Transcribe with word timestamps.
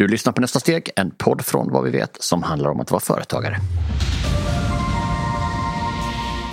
Du 0.00 0.08
lyssnar 0.08 0.32
på 0.32 0.40
Nästa 0.40 0.60
steg, 0.60 0.90
en 0.96 1.10
podd 1.10 1.44
från 1.44 1.72
vad 1.72 1.84
vi 1.84 1.90
vet 1.90 2.16
som 2.22 2.42
handlar 2.42 2.70
om 2.70 2.80
att 2.80 2.90
vara 2.90 3.00
företagare. 3.00 3.56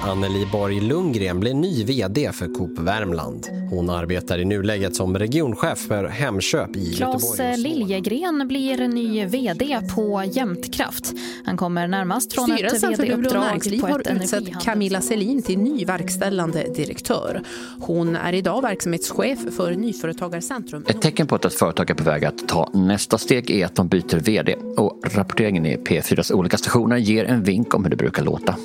Anneli 0.08 0.46
Borg 0.52 0.82
Lundgren 0.82 1.40
blir 1.40 1.54
ny 1.54 1.84
VD 1.84 2.32
för 2.34 2.54
Coop 2.54 2.80
Värmland. 2.80 3.48
Hon 3.70 3.90
arbetar 3.90 4.40
i 4.40 4.46
nuläget 4.46 4.96
som 4.96 5.18
regionchef 5.18 5.80
för 5.80 6.04
Hemköp 6.08 6.76
i 6.76 6.94
Claes 6.94 7.40
Göteborg. 7.40 7.58
Liljegren 7.58 8.48
blir 8.48 8.88
ny 8.88 9.26
VD 9.26 9.80
på 9.96 10.24
Jämtkraft. 10.24 11.14
Han 11.46 11.58
kommer 11.58 11.88
närmast 11.88 12.34
från 12.34 12.46
Styrelsen 12.46 12.94
ett 12.94 13.00
VD-uppdrag 13.00 13.82
på 13.82 13.88
ett 13.88 14.08
har 14.08 14.16
utsett 14.16 14.64
Camilla 14.64 15.02
Selin 15.02 15.42
till 15.42 15.60
ny 15.60 15.86
verkställande 15.86 16.68
direktör. 16.76 17.44
Hon 17.80 18.16
är 18.16 18.34
idag 18.34 18.62
verksamhetschef 18.62 19.40
för 19.56 19.72
Nyföretagarcentrum. 19.72 20.86
Ett 20.88 21.02
tecken 21.02 21.28
på 21.28 21.36
att 21.36 21.46
ett 21.46 21.54
företag 21.54 21.90
är 21.90 21.94
på 21.94 22.04
väg 22.04 22.26
att 22.26 22.48
ta 22.48 22.70
nästa 22.74 23.18
steg 23.18 23.50
är 23.50 23.66
att 23.66 23.76
de 23.76 23.88
byter 23.88 24.20
VD 24.20 24.56
och 24.78 25.02
rapporteringen 25.04 25.66
i 25.66 25.78
P4s 25.78 26.34
olika 26.34 26.58
stationer 26.58 26.98
ger 26.98 27.26
en 27.26 27.44
vink 27.44 27.74
om 27.76 27.84
hur 27.84 27.92
det 27.92 27.98
brukar 27.98 28.24
låta. 28.24 28.56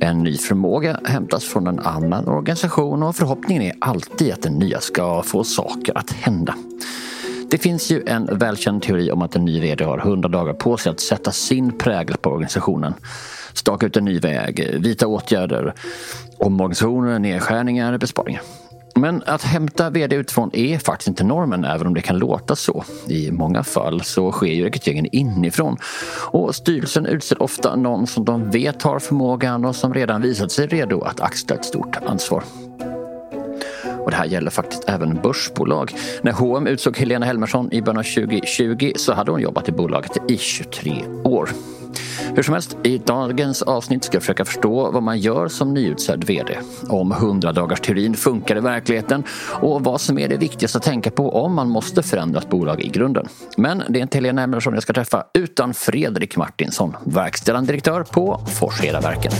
En 0.00 0.22
ny 0.22 0.36
förmåga 0.36 1.00
hämtas 1.04 1.44
från 1.44 1.66
en 1.66 1.78
annan 1.78 2.28
organisation 2.28 3.02
och 3.02 3.16
förhoppningen 3.16 3.62
är 3.62 3.72
alltid 3.80 4.32
att 4.32 4.42
den 4.42 4.54
nya 4.54 4.80
ska 4.80 5.22
få 5.22 5.44
saker 5.44 5.98
att 5.98 6.10
hända. 6.10 6.54
Det 7.50 7.58
finns 7.58 7.90
ju 7.90 8.02
en 8.06 8.38
välkänd 8.38 8.82
teori 8.82 9.10
om 9.10 9.22
att 9.22 9.36
en 9.36 9.44
ny 9.44 9.60
VD 9.60 9.84
har 9.84 9.98
100 9.98 10.28
dagar 10.28 10.52
på 10.52 10.76
sig 10.76 10.90
att 10.90 11.00
sätta 11.00 11.32
sin 11.32 11.78
prägel 11.78 12.16
på 12.16 12.30
organisationen. 12.30 12.94
Staka 13.52 13.86
ut 13.86 13.96
en 13.96 14.04
ny 14.04 14.18
väg, 14.18 14.76
vidta 14.80 15.06
åtgärder, 15.06 15.74
omorganisationer, 16.38 17.18
nedskärningar, 17.18 17.98
besparingar. 17.98 18.42
Men 19.00 19.22
att 19.26 19.42
hämta 19.42 19.90
VD 19.90 20.16
utifrån 20.16 20.50
är 20.52 20.78
faktiskt 20.78 21.08
inte 21.08 21.24
normen 21.24 21.64
även 21.64 21.86
om 21.86 21.94
det 21.94 22.00
kan 22.00 22.18
låta 22.18 22.56
så. 22.56 22.84
I 23.08 23.30
många 23.30 23.62
fall 23.62 24.00
så 24.00 24.32
sker 24.32 24.46
ju 24.46 24.64
rekryteringen 24.64 25.06
inifrån 25.12 25.76
och 26.30 26.54
styrelsen 26.54 27.06
utser 27.06 27.42
ofta 27.42 27.76
någon 27.76 28.06
som 28.06 28.24
de 28.24 28.50
vet 28.50 28.82
har 28.82 28.98
förmågan 28.98 29.64
och 29.64 29.76
som 29.76 29.94
redan 29.94 30.22
visat 30.22 30.52
sig 30.52 30.66
redo 30.66 31.00
att 31.00 31.20
axla 31.20 31.56
ett 31.56 31.64
stort 31.64 31.96
ansvar. 32.06 32.42
Och 34.04 34.10
det 34.10 34.16
här 34.16 34.26
gäller 34.26 34.50
faktiskt 34.50 34.88
även 34.88 35.20
börsbolag. 35.22 35.92
När 36.22 36.32
H&M 36.32 36.66
utsåg 36.66 36.96
Helena 36.96 37.26
Helmersson 37.26 37.72
i 37.72 37.82
början 37.82 37.98
av 37.98 38.02
2020 38.02 38.92
så 38.96 39.12
hade 39.12 39.30
hon 39.30 39.40
jobbat 39.40 39.68
i 39.68 39.72
bolaget 39.72 40.16
i 40.28 40.38
23 40.38 41.04
år. 41.24 41.50
Hur 42.34 42.42
som 42.42 42.54
helst, 42.54 42.76
i 42.82 42.98
dagens 42.98 43.62
avsnitt 43.62 44.04
ska 44.04 44.16
jag 44.16 44.22
försöka 44.22 44.44
förstå 44.44 44.90
vad 44.90 45.02
man 45.02 45.18
gör 45.18 45.48
som 45.48 45.74
nyutsedd 45.74 46.24
VD. 46.24 46.58
Om 46.88 47.12
100-dagarsteorin 47.12 48.14
funkar 48.14 48.56
i 48.56 48.60
verkligheten 48.60 49.22
och 49.60 49.84
vad 49.84 50.00
som 50.00 50.18
är 50.18 50.28
det 50.28 50.36
viktigaste 50.36 50.78
att 50.78 50.84
tänka 50.84 51.10
på 51.10 51.44
om 51.44 51.54
man 51.54 51.68
måste 51.68 52.02
förändra 52.02 52.40
ett 52.40 52.50
bolag 52.50 52.80
i 52.80 52.88
grunden. 52.88 53.28
Men 53.56 53.82
det 53.88 53.98
är 53.98 54.02
inte 54.02 54.18
Helena 54.18 54.40
Helmersson 54.40 54.74
jag 54.74 54.82
ska 54.82 54.92
träffa 54.92 55.24
utan 55.34 55.74
Fredrik 55.74 56.36
Martinsson, 56.36 56.96
verkställande 57.04 57.72
direktör 57.72 58.04
på 58.04 58.40
Forshedaverken. 58.48 59.32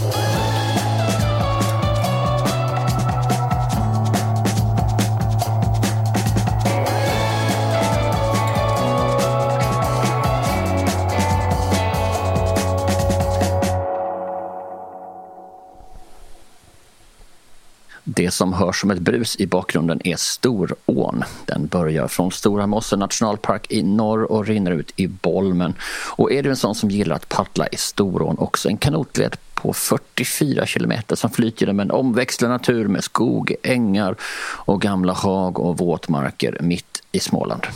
Det 18.14 18.30
som 18.30 18.52
hörs 18.52 18.80
som 18.80 18.90
ett 18.90 18.98
brus 18.98 19.36
i 19.40 19.46
bakgrunden 19.46 20.00
är 20.04 20.16
Storån. 20.16 21.24
Den 21.46 21.66
börjar 21.66 22.08
från 22.08 22.32
Stora 22.32 22.66
Mosse 22.66 22.96
nationalpark 22.96 23.72
i 23.72 23.82
norr 23.82 24.32
och 24.32 24.46
rinner 24.46 24.70
ut 24.70 24.92
i 24.96 25.06
Bolmen. 25.06 25.74
Och 26.16 26.32
är 26.32 26.42
du 26.42 26.50
en 26.50 26.56
sån 26.56 26.74
som 26.74 26.90
gillar 26.90 27.16
att 27.16 27.28
paddla 27.28 27.66
i 27.66 27.76
Storån 27.76 28.38
också 28.38 28.68
en 28.68 28.76
kanotled 28.76 29.36
på 29.54 29.72
44 29.72 30.66
kilometer 30.66 31.16
som 31.16 31.30
flyter 31.30 31.66
genom 31.66 31.80
en 31.80 31.90
omväxlande 31.90 32.56
natur 32.56 32.88
med 32.88 33.04
skog, 33.04 33.54
ängar 33.62 34.16
och 34.42 34.80
gamla 34.80 35.12
hag 35.12 35.58
och 35.58 35.78
våtmarker 35.78 36.58
mitt 36.60 37.02
i 37.12 37.20
Småland. 37.20 37.66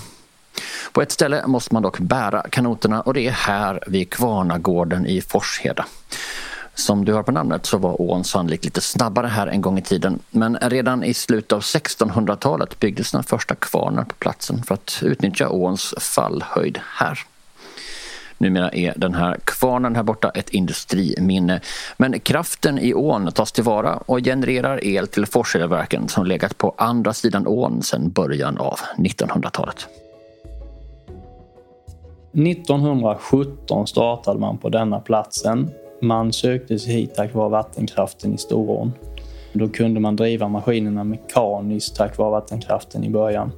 På 0.92 1.02
ett 1.02 1.12
ställe 1.12 1.46
måste 1.46 1.74
man 1.74 1.82
dock 1.82 1.98
bära 1.98 2.42
kanoterna 2.50 3.00
och 3.00 3.14
det 3.14 3.26
är 3.26 3.32
här 3.32 3.84
vid 3.86 4.10
Kvarnagården 4.10 5.06
i 5.06 5.20
Forsheda. 5.20 5.86
Som 6.74 7.04
du 7.04 7.12
hör 7.12 7.22
på 7.22 7.32
namnet 7.32 7.66
så 7.66 7.78
var 7.78 8.00
ån 8.00 8.24
sannolikt 8.24 8.64
lite 8.64 8.80
snabbare 8.80 9.26
här 9.26 9.46
en 9.46 9.60
gång 9.60 9.78
i 9.78 9.82
tiden. 9.82 10.18
Men 10.30 10.56
redan 10.56 11.04
i 11.04 11.14
slutet 11.14 11.52
av 11.52 11.60
1600-talet 11.60 12.80
byggdes 12.80 13.12
den 13.12 13.22
första 13.22 13.54
kvarnar 13.54 14.04
på 14.04 14.14
platsen 14.14 14.62
för 14.62 14.74
att 14.74 15.00
utnyttja 15.02 15.48
åns 15.48 15.94
fallhöjd 16.00 16.80
här. 16.98 17.18
Numera 18.38 18.70
är 18.70 18.94
den 18.96 19.14
här 19.14 19.36
kvarnen 19.44 19.96
här 19.96 20.02
borta 20.02 20.30
ett 20.30 20.50
industriminne. 20.50 21.60
Men 21.96 22.20
kraften 22.20 22.78
i 22.78 22.94
ån 22.94 23.32
tas 23.32 23.52
tillvara 23.52 23.96
och 23.96 24.18
genererar 24.18 24.84
el 24.84 25.08
till 25.08 25.26
Forshedaverken 25.26 26.08
som 26.08 26.26
legat 26.26 26.58
på 26.58 26.74
andra 26.78 27.12
sidan 27.12 27.46
ån 27.46 27.82
sedan 27.82 28.10
början 28.10 28.58
av 28.58 28.78
1900-talet. 28.96 29.86
1917 32.32 33.86
startade 33.86 34.40
man 34.40 34.58
på 34.58 34.68
denna 34.68 35.00
platsen. 35.00 35.70
Man 36.04 36.32
sökte 36.32 36.78
sig 36.78 36.92
hit 36.92 37.14
tack 37.14 37.34
vare 37.34 37.48
vattenkraften 37.48 38.34
i 38.34 38.38
Storån. 38.38 38.92
Då 39.52 39.68
kunde 39.68 40.00
man 40.00 40.16
driva 40.16 40.48
maskinerna 40.48 41.04
mekaniskt 41.04 41.96
tack 41.96 42.18
vare 42.18 42.30
vattenkraften 42.30 43.04
i 43.04 43.10
början. 43.10 43.52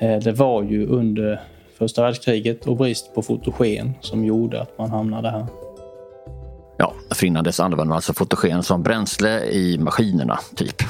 Eh, 0.00 0.18
det 0.18 0.32
var 0.32 0.62
ju 0.62 0.86
under 0.86 1.40
första 1.78 2.02
världskriget 2.02 2.66
och 2.66 2.76
brist 2.76 3.14
på 3.14 3.22
fotogen 3.22 3.94
som 4.00 4.24
gjorde 4.24 4.60
att 4.60 4.78
man 4.78 4.90
hamnade 4.90 5.30
här. 5.30 5.46
Ja, 6.78 6.92
för 7.10 7.26
innan 7.26 7.44
dess 7.44 7.60
använde 7.60 7.84
man 7.84 7.96
alltså 7.96 8.14
fotogen 8.14 8.62
som 8.62 8.82
bränsle 8.82 9.44
i 9.44 9.78
maskinerna, 9.78 10.38
typ. 10.56 10.82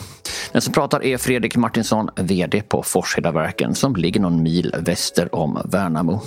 Den 0.53 0.63
som 0.63 0.73
pratar 0.73 1.05
är 1.05 1.19
Fredrik 1.19 1.57
Martinsson, 1.57 2.09
VD 2.17 2.63
på 2.63 2.83
Forshedaverken 2.83 3.75
som 3.75 3.97
ligger 3.97 4.21
någon 4.21 4.43
mil 4.43 4.75
väster 4.79 5.35
om 5.35 5.63
Värnamo. 5.65 6.21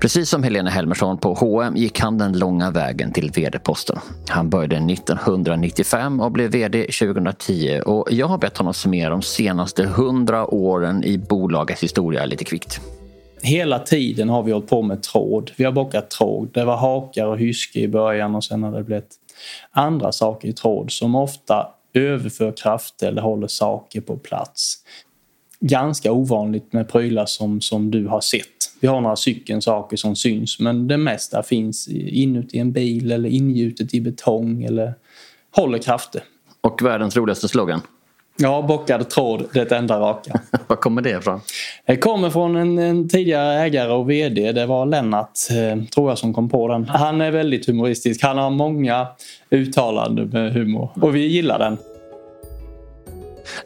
Precis 0.00 0.30
som 0.30 0.42
Helena 0.42 0.70
Helmersson 0.70 1.18
på 1.18 1.34
H&M 1.34 1.76
gick 1.76 2.00
han 2.00 2.18
den 2.18 2.38
långa 2.38 2.70
vägen 2.70 3.12
till 3.12 3.30
VD-posten. 3.30 3.98
Han 4.28 4.50
började 4.50 4.76
1995 4.76 6.20
och 6.20 6.32
blev 6.32 6.50
VD 6.50 6.82
2010 6.82 7.80
och 7.86 8.08
jag 8.10 8.26
har 8.26 8.38
bett 8.38 8.58
honom 8.58 8.74
summera 8.74 9.10
de 9.10 9.22
senaste 9.22 9.82
100 9.82 10.54
åren 10.54 11.04
i 11.04 11.18
bolagets 11.18 11.82
historia 11.82 12.24
lite 12.24 12.44
kvickt. 12.44 12.80
Hela 13.42 13.78
tiden 13.78 14.28
har 14.28 14.42
vi 14.42 14.52
hållit 14.52 14.68
på 14.68 14.82
med 14.82 15.02
tråd. 15.02 15.50
Vi 15.56 15.64
har 15.64 15.72
bockat 15.72 16.10
tråd. 16.10 16.50
Det 16.52 16.64
var 16.64 16.76
hakar 16.76 17.26
och 17.26 17.38
hyske 17.38 17.80
i 17.80 17.88
början 17.88 18.34
och 18.34 18.44
sen 18.44 18.62
har 18.62 18.72
det 18.72 18.82
blivit 18.82 19.14
andra 19.70 20.12
saker 20.12 20.48
i 20.48 20.52
tråd 20.52 20.90
som 20.90 21.14
ofta 21.14 21.66
överför 21.96 22.52
krafter 22.56 23.08
eller 23.08 23.22
håller 23.22 23.46
saker 23.46 24.00
på 24.00 24.16
plats. 24.16 24.76
Ganska 25.60 26.12
ovanligt 26.12 26.72
med 26.72 26.88
prylar 26.88 27.26
som, 27.26 27.60
som 27.60 27.90
du 27.90 28.06
har 28.06 28.20
sett. 28.20 28.46
Vi 28.80 28.88
har 28.88 29.00
några 29.00 29.16
stycken 29.16 29.62
saker 29.62 29.96
som 29.96 30.16
syns 30.16 30.58
men 30.60 30.88
det 30.88 30.96
mesta 30.96 31.42
finns 31.42 31.88
inuti 31.88 32.58
en 32.58 32.72
bil 32.72 33.12
eller 33.12 33.28
ingjutet 33.28 33.94
i 33.94 34.00
betong 34.00 34.64
eller 34.64 34.94
håller 35.50 35.78
krafter. 35.78 36.22
Och 36.60 36.82
världens 36.82 37.16
roligaste 37.16 37.48
slogan. 37.48 37.80
Ja, 38.38 38.62
bockad 38.62 39.08
tråd, 39.08 39.44
det 39.52 39.72
enda 39.72 40.00
raka. 40.00 40.40
Var 40.66 40.76
kommer 40.76 41.02
det 41.02 41.10
ifrån? 41.10 41.40
Det 41.86 41.96
kommer 41.96 42.30
från 42.30 42.56
en, 42.56 42.78
en 42.78 43.08
tidigare 43.08 43.54
ägare 43.54 43.92
och 43.92 44.10
VD. 44.10 44.52
Det 44.52 44.66
var 44.66 44.86
Lennart, 44.86 45.30
eh, 45.50 45.84
tror 45.84 46.10
jag, 46.10 46.18
som 46.18 46.34
kom 46.34 46.48
på 46.48 46.68
den. 46.68 46.88
Han 46.88 47.20
är 47.20 47.30
väldigt 47.30 47.66
humoristisk. 47.66 48.22
Han 48.22 48.38
har 48.38 48.50
många 48.50 49.06
uttalanden 49.50 50.28
med 50.28 50.52
humor 50.52 50.90
och 51.00 51.14
vi 51.14 51.26
gillar 51.26 51.58
den. 51.58 51.78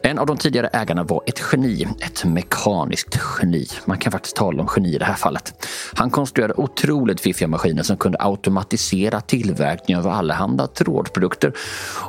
En 0.01 0.19
av 0.19 0.25
de 0.25 0.37
tidigare 0.37 0.67
ägarna 0.67 1.03
var 1.03 1.21
ett 1.25 1.41
geni, 1.51 1.87
ett 1.99 2.25
mekaniskt 2.25 3.19
geni. 3.41 3.65
Man 3.85 3.97
kan 3.97 4.11
faktiskt 4.11 4.35
tala 4.35 4.61
om 4.61 4.69
geni 4.75 4.95
i 4.95 4.97
det 4.97 5.05
här 5.05 5.15
fallet. 5.15 5.53
Han 5.93 6.09
konstruerade 6.09 6.53
otroligt 6.57 7.21
fiffiga 7.21 7.47
maskiner 7.47 7.83
som 7.83 7.97
kunde 7.97 8.17
automatisera 8.21 9.21
tillverkning 9.21 9.97
av 9.97 10.07
allehanda 10.07 10.67
trådprodukter. 10.67 11.53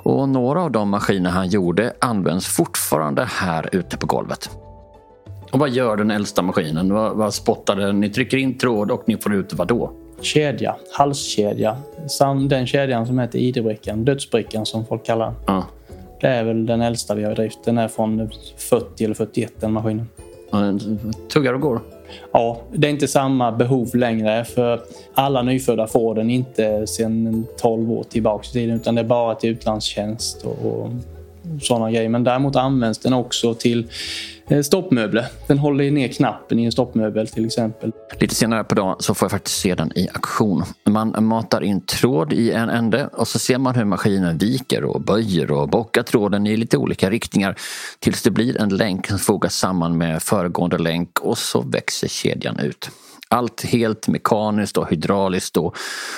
Och 0.02 0.28
några 0.28 0.62
av 0.62 0.70
de 0.70 0.88
maskiner 0.88 1.30
han 1.30 1.48
gjorde 1.48 1.92
används 1.98 2.46
fortfarande 2.46 3.24
här 3.24 3.68
ute 3.72 3.96
på 3.96 4.06
golvet. 4.06 4.50
Och 5.50 5.58
vad 5.58 5.70
gör 5.70 5.96
den 5.96 6.10
äldsta 6.10 6.42
maskinen? 6.42 6.92
Vad, 6.94 7.16
vad 7.16 7.34
spottar 7.34 7.76
den? 7.76 8.00
Ni 8.00 8.10
trycker 8.10 8.36
in 8.36 8.58
tråd 8.58 8.90
och 8.90 9.02
ni 9.06 9.16
får 9.16 9.34
ut 9.34 9.52
vad 9.54 9.68
då? 9.68 9.92
Kedja, 10.20 10.76
halskedja. 10.92 11.76
Sam- 12.08 12.48
Den 12.48 12.66
kedjan 12.66 13.06
som 13.06 13.18
heter 13.18 13.38
ID-brickan, 13.38 14.04
dödsbrickan 14.04 14.66
som 14.66 14.86
folk 14.86 15.06
kallar 15.06 15.26
den. 15.26 15.34
Ja. 15.46 15.64
Det 16.22 16.28
är 16.28 16.44
väl 16.44 16.66
den 16.66 16.80
äldsta 16.80 17.14
vi 17.14 17.24
har 17.24 17.32
i 17.32 17.34
drift. 17.34 17.58
Den 17.64 17.78
är 17.78 17.88
från 17.88 18.30
40 18.56 19.04
eller 19.04 19.14
41 19.14 19.52
den 19.60 19.72
maskinen. 19.72 20.08
Tuggar 21.32 21.54
och 21.54 21.60
går. 21.60 21.80
Ja, 22.32 22.60
det 22.72 22.86
är 22.86 22.90
inte 22.90 23.08
samma 23.08 23.52
behov 23.52 23.96
längre 23.96 24.44
för 24.44 24.80
alla 25.14 25.42
nyfödda 25.42 25.86
får 25.86 26.14
den 26.14 26.30
inte 26.30 26.86
sedan 26.86 27.46
12 27.60 27.92
år 27.92 28.02
tillbaka 28.02 28.48
i 28.48 28.52
tiden 28.52 28.76
utan 28.76 28.94
det 28.94 29.00
är 29.00 29.04
bara 29.04 29.34
till 29.34 29.50
utlandstjänst 29.50 30.42
och, 30.44 30.66
och 30.66 30.90
sådana 31.62 31.90
grejer. 31.90 32.08
Men 32.08 32.24
däremot 32.24 32.56
används 32.56 32.98
den 32.98 33.12
också 33.12 33.54
till 33.54 33.86
Eh, 34.48 34.62
stoppmöbler. 34.62 35.26
Den 35.46 35.58
håller 35.58 35.90
ner 35.90 36.08
knappen 36.08 36.58
i 36.58 36.64
en 36.64 36.72
stoppmöbel 36.72 37.28
till 37.28 37.46
exempel. 37.46 37.92
Lite 38.20 38.34
senare 38.34 38.64
på 38.64 38.74
dagen 38.74 38.96
så 38.98 39.14
får 39.14 39.26
jag 39.26 39.30
faktiskt 39.30 39.60
se 39.60 39.74
den 39.74 39.98
i 39.98 40.08
aktion. 40.14 40.64
Man 40.84 41.24
matar 41.24 41.62
in 41.62 41.80
tråd 41.80 42.32
i 42.32 42.50
en 42.50 42.68
ände 42.68 43.06
och 43.06 43.28
så 43.28 43.38
ser 43.38 43.58
man 43.58 43.74
hur 43.74 43.84
maskinen 43.84 44.38
viker 44.38 44.84
och 44.84 45.00
böjer 45.00 45.50
och 45.50 45.68
bockar 45.68 46.02
tråden 46.02 46.46
i 46.46 46.56
lite 46.56 46.76
olika 46.76 47.10
riktningar 47.10 47.56
tills 47.98 48.22
det 48.22 48.30
blir 48.30 48.60
en 48.60 48.68
länk 48.68 49.06
som 49.06 49.18
fogas 49.18 49.54
samman 49.54 49.98
med 49.98 50.22
föregående 50.22 50.78
länk 50.78 51.18
och 51.20 51.38
så 51.38 51.60
växer 51.60 52.08
kedjan 52.08 52.58
ut. 52.58 52.90
Allt 53.28 53.64
helt 53.64 54.08
mekaniskt 54.08 54.76
och 54.78 54.90
hydrauliskt 54.90 55.56
och 55.56 55.76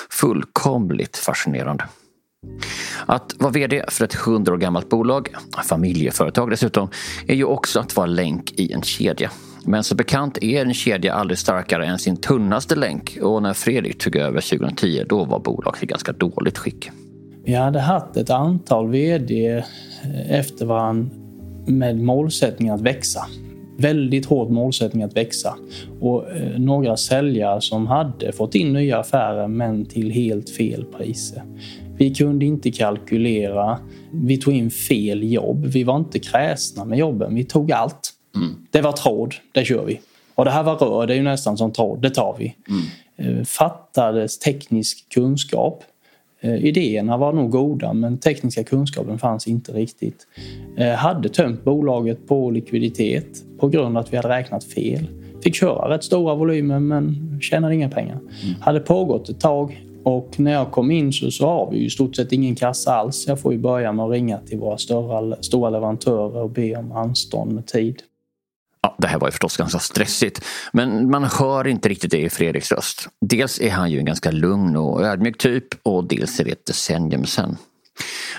fullkomligt 0.09 1.17
fascinerande. 1.17 1.83
Att 3.05 3.35
vara 3.39 3.51
VD 3.51 3.83
för 3.89 4.05
ett 4.05 4.15
100 4.27 4.53
år 4.53 4.57
gammalt 4.57 4.89
bolag, 4.89 5.29
familjeföretag 5.69 6.49
dessutom, 6.49 6.89
är 7.27 7.35
ju 7.35 7.43
också 7.43 7.79
att 7.79 7.95
vara 7.95 8.07
länk 8.07 8.59
i 8.59 8.71
en 8.71 8.81
kedja. 8.81 9.31
Men 9.65 9.83
som 9.83 9.97
bekant 9.97 10.37
är 10.41 10.61
en 10.61 10.73
kedja 10.73 11.13
aldrig 11.13 11.37
starkare 11.37 11.85
än 11.85 11.99
sin 11.99 12.17
tunnaste 12.17 12.75
länk 12.75 13.17
och 13.21 13.41
när 13.41 13.53
Fredrik 13.53 13.97
tog 13.97 14.15
över 14.15 14.41
2010 14.41 15.03
då 15.09 15.25
var 15.25 15.39
bolaget 15.39 15.83
i 15.83 15.85
ganska 15.85 16.11
dåligt 16.11 16.57
skick. 16.57 16.89
Vi 17.45 17.53
hade 17.53 17.79
haft 17.79 18.17
ett 18.17 18.29
antal 18.29 18.89
VD 18.89 19.63
efter 20.29 20.65
varandra 20.65 21.09
med 21.67 21.99
målsättning 21.99 22.69
att 22.69 22.81
växa. 22.81 23.25
Väldigt 23.77 24.25
hård 24.25 24.51
målsättning 24.51 25.03
att 25.03 25.17
växa. 25.17 25.57
Och 25.99 26.31
eh, 26.31 26.59
några 26.59 26.97
säljare 26.97 27.61
som 27.61 27.87
hade 27.87 28.31
fått 28.31 28.55
in 28.55 28.73
nya 28.73 28.99
affärer 28.99 29.47
men 29.47 29.85
till 29.85 30.11
helt 30.11 30.49
fel 30.49 30.85
priser. 30.85 31.43
Vi 31.97 32.15
kunde 32.15 32.45
inte 32.45 32.71
kalkylera. 32.71 33.79
Vi 34.11 34.37
tog 34.37 34.53
in 34.53 34.71
fel 34.71 35.31
jobb. 35.31 35.65
Vi 35.65 35.83
var 35.83 35.97
inte 35.97 36.19
kräsna 36.19 36.85
med 36.85 36.99
jobben. 36.99 37.35
Vi 37.35 37.43
tog 37.43 37.71
allt. 37.71 38.11
Mm. 38.35 38.55
Det 38.71 38.81
var 38.81 38.91
tråd, 38.91 39.35
det 39.51 39.65
kör 39.65 39.85
vi. 39.85 39.99
Och 40.35 40.45
det 40.45 40.51
här 40.51 40.63
var 40.63 40.75
rör, 40.75 41.07
det 41.07 41.13
är 41.13 41.17
ju 41.17 41.23
nästan 41.23 41.57
som 41.57 41.71
tråd, 41.71 42.01
det 42.01 42.09
tar 42.09 42.35
vi. 42.39 42.55
Mm. 42.69 43.39
Eh, 43.39 43.43
fattades 43.45 44.39
teknisk 44.39 45.09
kunskap. 45.09 45.83
Eh, 46.41 46.65
idéerna 46.65 47.17
var 47.17 47.33
nog 47.33 47.51
goda 47.51 47.93
men 47.93 48.17
tekniska 48.17 48.63
kunskapen 48.63 49.19
fanns 49.19 49.47
inte 49.47 49.71
riktigt. 49.71 50.27
Eh, 50.77 50.93
hade 50.93 51.29
tömt 51.29 51.63
bolaget 51.63 52.27
på 52.27 52.51
likviditet 52.51 53.43
på 53.59 53.67
grund 53.67 53.97
av 53.97 54.03
att 54.03 54.13
vi 54.13 54.17
hade 54.17 54.29
räknat 54.29 54.63
fel. 54.63 55.07
Fick 55.43 55.55
köra 55.55 55.93
rätt 55.93 56.03
stora 56.03 56.35
volymer 56.35 56.79
men 56.79 57.37
tjänade 57.41 57.75
inga 57.75 57.89
pengar. 57.89 58.15
Mm. 58.15 58.55
Hade 58.61 58.79
pågått 58.79 59.29
ett 59.29 59.39
tag, 59.39 59.85
och 60.05 60.39
när 60.39 60.51
jag 60.51 60.71
kom 60.71 60.91
in 60.91 61.13
så, 61.13 61.31
så 61.31 61.45
har 61.45 61.71
vi 61.71 61.77
ju 61.77 61.85
i 61.85 61.89
stort 61.89 62.15
sett 62.15 62.31
ingen 62.31 62.55
kassa 62.55 62.95
alls. 62.95 63.27
Jag 63.27 63.41
får 63.41 63.53
ju 63.53 63.59
börja 63.59 63.91
med 63.91 64.05
att 64.05 64.11
ringa 64.11 64.37
till 64.37 64.59
våra 64.59 64.77
stora, 64.77 65.35
stora 65.41 65.69
leverantörer 65.69 66.41
och 66.41 66.49
be 66.49 66.75
om 66.75 66.91
anstånd 66.91 67.51
med 67.51 67.67
tid. 67.67 68.01
Ja, 68.81 68.95
det 68.97 69.07
här 69.07 69.19
var 69.19 69.27
ju 69.27 69.31
förstås 69.31 69.57
ganska 69.57 69.79
stressigt, 69.79 70.45
men 70.73 71.09
man 71.09 71.23
hör 71.23 71.67
inte 71.67 71.89
riktigt 71.89 72.11
det 72.11 72.21
i 72.21 72.29
Fredriks 72.29 72.71
röst. 72.71 73.07
Dels 73.21 73.61
är 73.61 73.71
han 73.71 73.91
ju 73.91 73.99
en 73.99 74.05
ganska 74.05 74.31
lugn 74.31 74.75
och 74.75 75.01
ödmjuk 75.01 75.37
typ 75.37 75.65
och 75.83 76.07
dels 76.07 76.39
är 76.39 76.43
det 76.43 76.51
ett 76.51 76.65
decennium 76.65 77.25
sen. 77.25 77.57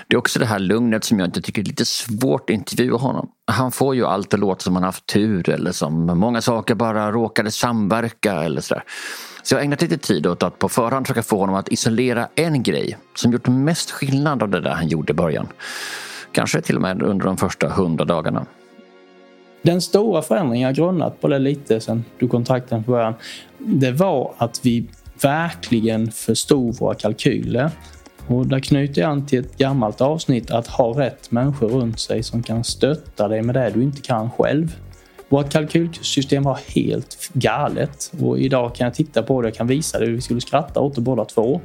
Det 0.07 0.15
är 0.15 0.17
också 0.17 0.39
det 0.39 0.45
här 0.45 0.59
lugnet 0.59 1.03
som 1.03 1.19
jag 1.19 1.27
inte 1.27 1.41
tycker 1.41 1.61
är 1.61 1.65
lite 1.65 1.85
svårt 1.85 2.49
att 2.49 2.53
intervjua 2.53 2.97
honom. 2.97 3.29
Han 3.47 3.71
får 3.71 3.95
ju 3.95 4.05
allt 4.05 4.33
att 4.33 4.39
låta 4.39 4.61
som 4.61 4.75
han 4.75 4.83
haft 4.83 5.05
tur 5.05 5.49
eller 5.49 5.71
som 5.71 6.05
många 6.05 6.41
saker 6.41 6.75
bara 6.75 7.11
råkade 7.11 7.51
samverka 7.51 8.43
eller 8.43 8.61
sådär. 8.61 8.83
Så 9.47 9.55
jag 9.55 9.59
har 9.59 9.63
ägnat 9.63 9.81
lite 9.81 9.97
tid 9.97 10.27
åt 10.27 10.43
att 10.43 10.59
på 10.59 10.69
förhand 10.69 11.07
försöka 11.07 11.23
få 11.23 11.39
honom 11.39 11.55
att 11.55 11.69
isolera 11.69 12.27
en 12.35 12.63
grej 12.63 12.97
som 13.15 13.31
gjort 13.31 13.47
mest 13.47 13.91
skillnad 13.91 14.43
av 14.43 14.49
det 14.49 14.61
där 14.61 14.71
han 14.71 14.87
gjorde 14.87 15.11
i 15.11 15.13
början. 15.13 15.47
Kanske 16.31 16.61
till 16.61 16.75
och 16.75 16.81
med 16.81 17.01
under 17.01 17.25
de 17.25 17.37
första 17.37 17.69
hundra 17.69 18.05
dagarna. 18.05 18.45
Den 19.61 19.81
stora 19.81 20.21
förändringen, 20.21 20.65
jag 20.67 20.75
grunnat 20.75 21.21
på 21.21 21.27
det 21.27 21.39
lite 21.39 21.79
sen 21.79 22.05
du 22.19 22.27
kontaktade 22.27 22.75
mig 22.75 22.85
på 22.85 22.91
början, 22.91 23.13
det 23.57 23.91
var 23.91 24.33
att 24.37 24.59
vi 24.63 24.85
verkligen 25.21 26.11
förstod 26.11 26.79
våra 26.79 26.95
kalkyler. 26.95 27.71
Och 28.27 28.47
där 28.47 28.59
knyter 28.59 29.01
jag 29.01 29.11
an 29.11 29.25
till 29.25 29.39
ett 29.39 29.57
gammalt 29.57 30.01
avsnitt 30.01 30.51
att 30.51 30.67
ha 30.67 30.99
rätt 30.99 31.31
människor 31.31 31.67
runt 31.67 31.99
sig 31.99 32.23
som 32.23 32.43
kan 32.43 32.63
stötta 32.63 33.27
dig 33.27 33.41
med 33.41 33.55
det 33.55 33.69
du 33.69 33.83
inte 33.83 34.01
kan 34.01 34.31
själv. 34.31 34.75
Vårt 35.29 35.49
kalkylsystem 35.49 36.43
var 36.43 36.59
helt 36.75 37.29
galet 37.33 38.13
och 38.21 38.39
idag 38.39 38.75
kan 38.75 38.85
jag 38.85 38.93
titta 38.93 39.23
på 39.23 39.41
det 39.41 39.47
och 39.47 39.55
kan 39.55 39.67
visa 39.67 39.99
det. 39.99 40.05
Vi 40.05 40.21
skulle 40.21 40.41
skratta 40.41 40.79
åt 40.79 40.95
det 40.95 41.01
båda 41.01 41.25
två. 41.25 41.61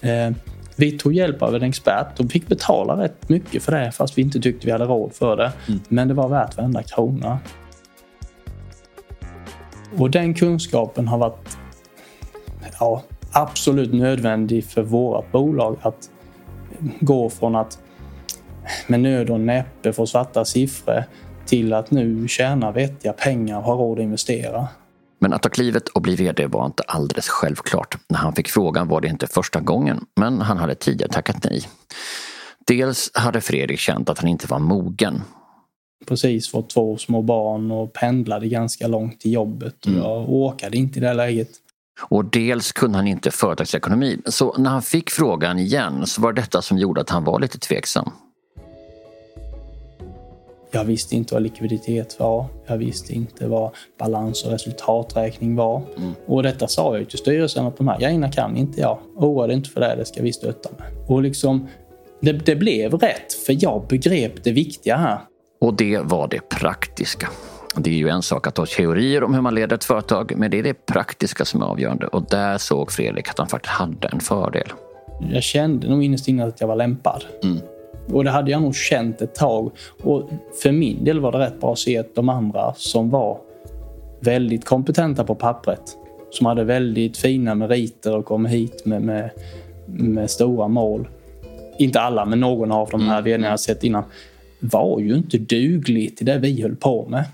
Eh, 0.00 0.30
vi 0.76 0.98
tog 0.98 1.14
hjälp 1.14 1.42
av 1.42 1.54
en 1.54 1.62
expert 1.62 2.20
och 2.20 2.30
fick 2.30 2.46
betala 2.46 3.02
rätt 3.04 3.28
mycket 3.28 3.62
för 3.62 3.72
det 3.72 3.92
fast 3.92 4.18
vi 4.18 4.22
inte 4.22 4.40
tyckte 4.40 4.66
vi 4.66 4.72
hade 4.72 4.84
råd 4.84 5.12
för 5.14 5.36
det. 5.36 5.52
Mm. 5.68 5.80
Men 5.88 6.08
det 6.08 6.14
var 6.14 6.28
värt 6.28 6.56
varenda 6.56 6.82
krona. 6.82 7.38
Och 9.98 10.10
den 10.10 10.34
kunskapen 10.34 11.08
har 11.08 11.18
varit 11.18 11.58
ja, 12.80 13.02
absolut 13.32 13.92
nödvändig 13.92 14.64
för 14.64 14.82
vårt 14.82 15.32
bolag 15.32 15.76
att 15.82 16.10
gå 17.00 17.30
från 17.30 17.56
att 17.56 17.78
med 18.86 19.00
nöd 19.00 19.30
och 19.30 19.40
näppe 19.40 19.92
få 19.92 20.06
svarta 20.06 20.44
siffror 20.44 21.04
till 21.46 21.72
att 21.72 21.90
nu 21.90 22.28
tjäna 22.28 22.72
vettiga 22.72 23.12
pengar 23.12 23.58
och 23.58 23.64
ha 23.64 23.74
råd 23.74 23.98
att 23.98 24.02
investera. 24.02 24.68
Men 25.18 25.32
att 25.32 25.42
ta 25.42 25.48
klivet 25.48 25.88
och 25.88 26.02
bli 26.02 26.16
VD 26.16 26.46
var 26.46 26.66
inte 26.66 26.82
alldeles 26.82 27.28
självklart. 27.28 27.96
När 28.08 28.18
han 28.18 28.32
fick 28.32 28.48
frågan 28.48 28.88
var 28.88 29.00
det 29.00 29.08
inte 29.08 29.26
första 29.26 29.60
gången, 29.60 30.04
men 30.16 30.40
han 30.40 30.56
hade 30.56 30.74
tidigare 30.74 31.12
tackat 31.12 31.44
nej. 31.44 31.62
Dels 32.66 33.10
hade 33.14 33.40
Fredrik 33.40 33.78
känt 33.78 34.08
att 34.08 34.18
han 34.18 34.28
inte 34.28 34.46
var 34.46 34.58
mogen. 34.58 35.22
Precis 36.06 36.50
fått 36.50 36.70
två 36.70 36.96
små 36.96 37.22
barn 37.22 37.70
och 37.70 37.92
pendlade 37.92 38.48
ganska 38.48 38.86
långt 38.86 39.20
till 39.20 39.32
jobbet 39.32 39.86
mm. 39.86 39.98
jag 39.98 40.28
åkade 40.28 40.76
inte 40.76 40.98
i 40.98 41.02
det 41.02 41.14
läget. 41.14 41.48
Och 42.08 42.24
dels 42.24 42.72
kunde 42.72 42.98
han 42.98 43.06
inte 43.06 43.30
företagsekonomi, 43.30 44.18
så 44.26 44.54
när 44.58 44.70
han 44.70 44.82
fick 44.82 45.10
frågan 45.10 45.58
igen 45.58 46.06
så 46.06 46.22
var 46.22 46.32
det 46.32 46.40
detta 46.40 46.62
som 46.62 46.78
gjorde 46.78 47.00
att 47.00 47.10
han 47.10 47.24
var 47.24 47.40
lite 47.40 47.58
tveksam. 47.58 48.10
Jag 50.76 50.84
visste 50.84 51.16
inte 51.16 51.34
vad 51.34 51.42
likviditet 51.42 52.20
var. 52.20 52.46
Jag 52.66 52.76
visste 52.76 53.12
inte 53.12 53.46
vad 53.46 53.70
balans 53.98 54.44
och 54.44 54.50
resultaträkning 54.50 55.56
var. 55.56 55.82
Mm. 55.96 56.12
Och 56.26 56.42
detta 56.42 56.68
sa 56.68 56.98
jag 56.98 57.08
till 57.10 57.18
styrelsen 57.18 57.66
att 57.66 57.76
de 57.76 57.88
här 57.88 57.98
grejerna 57.98 58.30
kan 58.30 58.56
inte 58.56 58.80
jag. 58.80 58.98
Oroa 59.14 59.46
dig 59.46 59.56
inte 59.56 59.70
för 59.70 59.80
det, 59.80 59.94
det 59.96 60.04
ska 60.04 60.22
vi 60.22 60.32
stötta 60.32 60.68
med. 60.78 60.86
Och 61.06 61.22
liksom, 61.22 61.68
det, 62.20 62.32
det 62.32 62.56
blev 62.56 62.94
rätt, 62.94 63.32
för 63.46 63.56
jag 63.60 63.86
begrep 63.88 64.44
det 64.44 64.52
viktiga 64.52 64.96
här. 64.96 65.18
Och 65.60 65.74
det 65.74 65.98
var 65.98 66.28
det 66.28 66.48
praktiska. 66.48 67.28
Det 67.76 67.90
är 67.90 67.94
ju 67.94 68.08
en 68.08 68.22
sak 68.22 68.46
att 68.46 68.56
ha 68.56 68.66
teorier 68.66 69.24
om 69.24 69.34
hur 69.34 69.40
man 69.40 69.54
leder 69.54 69.76
ett 69.76 69.84
företag, 69.84 70.32
men 70.36 70.50
det 70.50 70.58
är 70.58 70.62
det 70.62 70.86
praktiska 70.86 71.44
som 71.44 71.62
är 71.62 71.66
avgörande. 71.66 72.06
Och 72.06 72.22
där 72.30 72.58
såg 72.58 72.92
Fredrik 72.92 73.28
att 73.28 73.38
han 73.38 73.48
faktiskt 73.48 73.72
hade 73.72 74.08
en 74.08 74.20
fördel. 74.20 74.72
Jag 75.32 75.42
kände 75.42 75.88
nog 75.88 76.04
innerst 76.04 76.28
inne 76.28 76.44
att 76.44 76.60
jag 76.60 76.68
var 76.68 76.76
lämpad. 76.76 77.24
Mm. 77.42 77.58
Och 78.12 78.24
det 78.24 78.30
hade 78.30 78.50
jag 78.50 78.62
nog 78.62 78.74
känt 78.74 79.22
ett 79.22 79.34
tag. 79.34 79.70
Och 80.02 80.30
för 80.62 80.72
min 80.72 81.04
del 81.04 81.20
var 81.20 81.32
det 81.32 81.38
rätt 81.38 81.60
bra 81.60 81.72
att 81.72 81.78
se 81.78 81.98
att 81.98 82.14
de 82.14 82.28
andra 82.28 82.74
som 82.76 83.10
var 83.10 83.38
väldigt 84.20 84.64
kompetenta 84.64 85.24
på 85.24 85.34
pappret, 85.34 85.96
som 86.30 86.46
hade 86.46 86.64
väldigt 86.64 87.16
fina 87.16 87.54
meriter 87.54 88.16
och 88.16 88.24
kom 88.24 88.46
hit 88.46 88.86
med, 88.86 89.02
med, 89.02 89.30
med 89.86 90.30
stora 90.30 90.68
mål. 90.68 91.08
Inte 91.78 92.00
alla, 92.00 92.24
men 92.24 92.40
någon 92.40 92.72
av 92.72 92.88
de 92.90 93.00
här 93.00 93.18
mm. 93.18 93.24
vdarna 93.24 93.46
jag 93.46 93.60
sett 93.60 93.84
innan 93.84 94.04
var 94.60 95.00
ju 95.00 95.16
inte 95.16 95.38
duglig 95.38 96.16
till 96.16 96.26
det 96.26 96.38
vi 96.38 96.62
höll 96.62 96.76
på 96.76 97.06
med. 97.08 97.24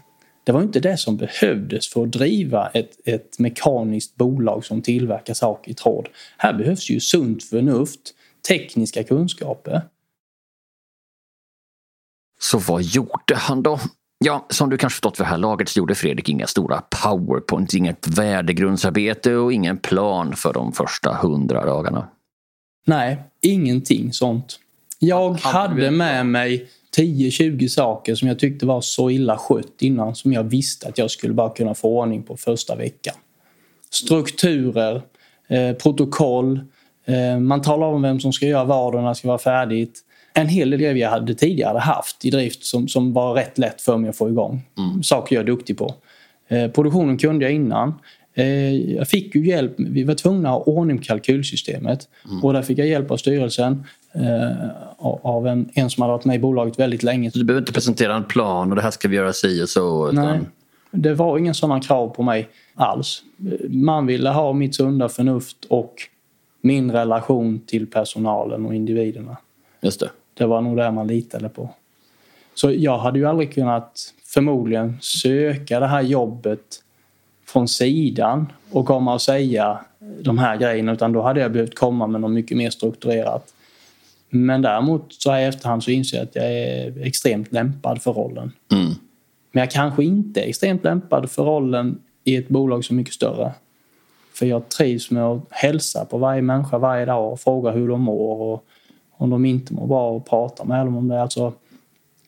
Det 0.45 0.53
var 0.53 0.63
inte 0.63 0.81
det 0.81 0.97
som 0.97 1.17
behövdes 1.17 1.89
för 1.89 2.03
att 2.03 2.13
driva 2.13 2.69
ett, 2.69 2.91
ett 3.05 3.39
mekaniskt 3.39 4.17
bolag 4.17 4.65
som 4.65 4.83
tillverkar 4.83 5.35
saker 5.35 5.71
i 5.71 5.75
tråd. 5.75 6.09
Här 6.37 6.53
behövs 6.53 6.91
ju 6.91 7.01
sunt 7.01 7.43
förnuft, 7.45 8.01
tekniska 8.49 9.03
kunskaper. 9.03 9.83
Så 12.43 12.59
vad 12.59 12.83
gjorde 12.83 13.35
han 13.35 13.63
då? 13.63 13.79
Ja, 14.25 14.47
som 14.51 14.71
du 14.71 14.79
kanske 14.79 14.95
förstått 14.95 15.17
för 15.17 15.25
här 15.25 15.39
laget 15.39 15.69
så 15.69 15.79
gjorde 15.79 15.95
Fredrik 15.95 16.29
inga 16.29 16.47
stora 16.47 16.83
powerpoints, 17.03 17.75
inget 17.75 18.09
värdegrundsarbete 18.09 19.35
och 19.35 19.53
ingen 19.53 19.79
plan 19.79 20.37
för 20.37 20.53
de 20.53 20.73
första 20.73 21.15
hundra 21.15 21.65
dagarna. 21.65 22.09
Nej, 22.87 23.23
ingenting 23.41 24.13
sånt. 24.13 24.59
Jag 24.99 25.33
hade 25.33 25.91
med 25.91 26.27
mig 26.27 26.69
10-20 26.97 27.69
saker 27.69 28.15
som 28.15 28.29
jag 28.29 28.39
tyckte 28.39 28.67
var 28.67 28.81
så 28.81 29.11
illa 29.11 29.37
skött 29.37 29.77
innan 29.83 30.15
som 30.15 30.33
jag 30.33 30.45
visste 30.45 30.89
att 30.89 30.99
jag 30.99 31.11
skulle 31.11 31.35
bara 31.35 31.51
kunna 31.51 31.75
få 31.75 31.99
ordning 31.99 32.23
på 32.23 32.37
första 32.37 32.77
veckan. 32.77 33.15
Strukturer, 33.91 35.03
eh, 35.49 35.73
protokoll, 35.73 36.61
eh, 37.05 37.39
man 37.39 37.63
talar 37.63 37.87
om 37.87 38.03
vem 38.03 38.21
som 38.21 38.33
ska 38.33 38.47
göra 38.47 38.65
vad 38.65 38.95
och 38.95 39.03
när 39.03 39.09
det 39.09 39.15
ska 39.15 39.29
vara 39.29 39.39
färdigt 39.39 40.01
en 40.35 40.49
hel 40.49 40.71
del 40.71 40.81
grejer 40.81 40.95
jag 40.95 41.11
hade 41.11 41.35
tidigare 41.35 41.79
haft 41.79 42.25
i 42.25 42.31
drift 42.31 42.65
som, 42.65 42.89
som 42.89 43.13
var 43.13 43.35
rätt 43.35 43.59
lätt 43.59 43.83
för 43.83 43.97
mig 43.97 44.11
att 44.11 44.17
få 44.17 44.29
igång. 44.29 44.63
Mm. 44.79 45.03
Saker 45.03 45.37
jag 45.37 45.43
är 45.43 45.47
duktig 45.47 45.79
på. 45.79 45.95
Eh, 46.49 46.69
produktionen 46.69 47.19
kunde 47.19 47.45
jag 47.45 47.55
innan. 47.55 47.95
Eh, 48.35 48.75
jag 48.75 49.09
fick 49.09 49.35
ju 49.35 49.47
hjälp, 49.47 49.75
vi 49.77 50.05
var 50.05 50.15
tvungna 50.15 50.49
att 50.49 50.55
ha 50.55 50.73
ordning 50.73 50.99
på 50.99 51.05
kalkylsystemet 51.05 52.09
mm. 52.25 52.45
och 52.45 52.53
där 52.53 52.63
fick 52.63 52.79
jag 52.79 52.87
hjälp 52.87 53.11
av 53.11 53.17
styrelsen 53.17 53.85
eh, 54.15 54.69
av 55.23 55.47
en, 55.47 55.69
en 55.75 55.91
som 55.91 56.03
hade 56.03 56.13
varit 56.13 56.25
med 56.25 56.37
i 56.37 56.39
bolaget 56.39 56.79
väldigt 56.79 57.03
länge. 57.03 57.31
Så 57.31 57.39
du 57.39 57.45
behöver 57.45 57.61
inte 57.61 57.73
presentera 57.73 58.15
en 58.15 58.25
plan 58.25 58.71
och 58.71 58.77
det 58.77 58.83
här 58.83 58.91
ska 58.91 59.09
vi 59.09 59.17
göra 59.17 59.33
si 59.33 59.63
och 59.63 59.69
så? 59.69 60.11
Utan... 60.11 60.25
Nej, 60.25 60.41
det 60.91 61.15
var 61.15 61.39
inga 61.39 61.55
sådana 61.55 61.81
krav 61.81 62.09
på 62.09 62.23
mig 62.23 62.49
alls. 62.75 63.23
Man 63.69 64.07
ville 64.07 64.31
ha 64.31 64.53
mitt 64.53 64.75
sunda 64.75 65.09
förnuft 65.09 65.65
och 65.69 65.95
min 66.61 66.93
relation 66.93 67.61
till 67.67 67.87
personalen 67.87 68.67
och 68.67 68.75
individerna. 68.75 69.37
Just 69.81 70.01
det. 70.01 70.11
Det 70.35 70.47
var 70.47 70.61
nog 70.61 70.77
det 70.77 70.91
man 70.91 71.07
litade 71.07 71.49
på. 71.49 71.71
Så 72.55 72.73
jag 72.73 72.99
hade 72.99 73.19
ju 73.19 73.27
aldrig 73.27 73.55
kunnat 73.55 74.15
förmodligen 74.25 74.99
söka 75.01 75.81
det 75.81 75.87
här 75.87 76.03
jobbet 76.03 76.83
från 77.47 77.69
sidan 77.69 78.53
och 78.71 78.87
komma 78.87 79.15
och 79.15 79.23
säga 79.23 79.81
de 80.21 80.39
här 80.39 80.57
grejerna 80.57 80.93
utan 80.93 81.13
då 81.13 81.23
hade 81.23 81.41
jag 81.41 81.53
behövt 81.53 81.75
komma 81.75 82.07
med 82.07 82.21
något 82.21 82.31
mycket 82.31 82.57
mer 82.57 82.71
strukturerat. 82.71 83.55
Men 84.31 84.63
däremot 84.63 85.13
så 85.13 85.31
här 85.31 85.41
i 85.41 85.45
efterhand 85.45 85.85
så 85.85 85.91
inser 85.91 86.17
jag 86.17 86.25
att 86.25 86.37
jag 86.37 86.53
är 86.53 87.07
extremt 87.07 87.53
lämpad 87.53 88.03
för 88.03 88.13
rollen. 88.13 88.53
Mm. 88.73 88.93
Men 89.53 89.61
jag 89.61 89.71
kanske 89.71 90.05
inte 90.05 90.41
är 90.41 90.49
extremt 90.49 90.85
lämpad 90.85 91.31
för 91.31 91.43
rollen 91.45 91.99
i 92.25 92.37
ett 92.37 92.49
bolag 92.49 92.85
som 92.85 92.97
är 92.97 92.99
mycket 92.99 93.15
större. 93.15 93.53
För 94.35 94.47
jag 94.47 94.69
trivs 94.69 95.11
med 95.11 95.25
att 95.25 95.43
hälsa 95.51 96.05
på 96.05 96.19
varje 96.19 96.43
människa 96.43 96.79
varje 96.79 97.05
dag 97.05 97.33
och 97.33 97.41
fråga 97.41 97.71
hur 97.71 97.89
de 97.89 98.01
mår 98.01 98.41
och 98.41 98.65
om 99.23 99.31
de 99.31 99.45
inte 99.45 99.75
mår 99.75 99.87
bra 99.87 100.11
och 100.11 100.27
prata 100.27 100.65
med 100.65 100.87
dem 100.87 100.97
om 100.97 101.09
det. 101.09 101.23
Alltså, 101.23 101.53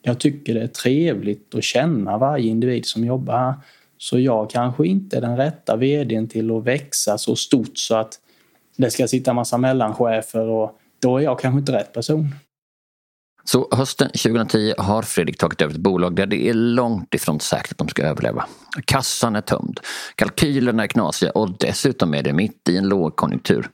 jag 0.01 0.19
tycker 0.19 0.53
det 0.53 0.61
är 0.61 0.67
trevligt 0.67 1.55
att 1.55 1.63
känna 1.63 2.17
varje 2.17 2.49
individ 2.49 2.85
som 2.85 3.05
jobbar 3.05 3.37
här. 3.37 3.53
Så 3.97 4.19
jag 4.19 4.49
kanske 4.49 4.87
inte 4.87 5.17
är 5.17 5.21
den 5.21 5.37
rätta 5.37 5.75
vdn 5.75 6.27
till 6.27 6.51
att 6.51 6.63
växa 6.63 7.17
så 7.17 7.35
stort 7.35 7.77
så 7.77 7.95
att 7.95 8.19
det 8.77 8.91
ska 8.91 9.07
sitta 9.07 9.31
en 9.31 9.35
massa 9.35 9.57
mellanchefer 9.57 10.47
och 10.47 10.79
då 10.99 11.17
är 11.17 11.21
jag 11.21 11.39
kanske 11.39 11.59
inte 11.59 11.71
rätt 11.71 11.93
person. 11.93 12.29
Så 13.45 13.67
hösten 13.71 14.07
2010 14.07 14.73
har 14.77 15.01
Fredrik 15.01 15.37
tagit 15.37 15.61
över 15.61 15.73
ett 15.73 15.79
bolag 15.79 16.15
där 16.15 16.25
det 16.25 16.49
är 16.49 16.53
långt 16.53 17.13
ifrån 17.13 17.39
säkert 17.39 17.71
att 17.71 17.77
de 17.77 17.87
ska 17.87 18.03
överleva. 18.03 18.45
Kassan 18.85 19.35
är 19.35 19.41
tömd, 19.41 19.79
kalkylerna 20.15 20.83
är 20.83 20.87
knasiga 20.87 21.31
och 21.31 21.57
dessutom 21.59 22.13
är 22.13 22.23
det 22.23 22.33
mitt 22.33 22.69
i 22.69 22.77
en 22.77 22.87
lågkonjunktur. 22.89 23.69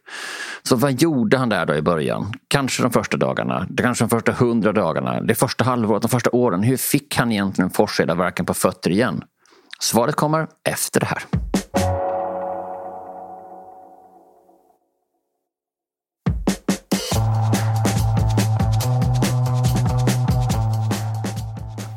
Så 0.63 0.75
vad 0.75 1.01
gjorde 1.01 1.37
han 1.37 1.49
där 1.49 1.65
då 1.65 1.75
i 1.75 1.81
början? 1.81 2.33
Kanske 2.47 2.83
de 2.83 2.91
första 2.91 3.17
dagarna, 3.17 3.67
kanske 3.77 4.03
de 4.03 4.09
första 4.09 4.31
hundra 4.31 4.71
dagarna, 4.73 5.21
det 5.21 5.35
första 5.35 5.63
halvåret, 5.63 6.01
de 6.01 6.07
första 6.07 6.29
åren. 6.29 6.63
Hur 6.63 6.77
fick 6.77 7.15
han 7.15 7.31
egentligen 7.31 7.69
Forsvedaverken 7.69 8.45
på 8.45 8.53
fötter 8.53 8.89
igen? 8.89 9.23
Svaret 9.79 10.15
kommer 10.15 10.47
efter 10.69 10.99
det 10.99 11.05
här. 11.05 11.23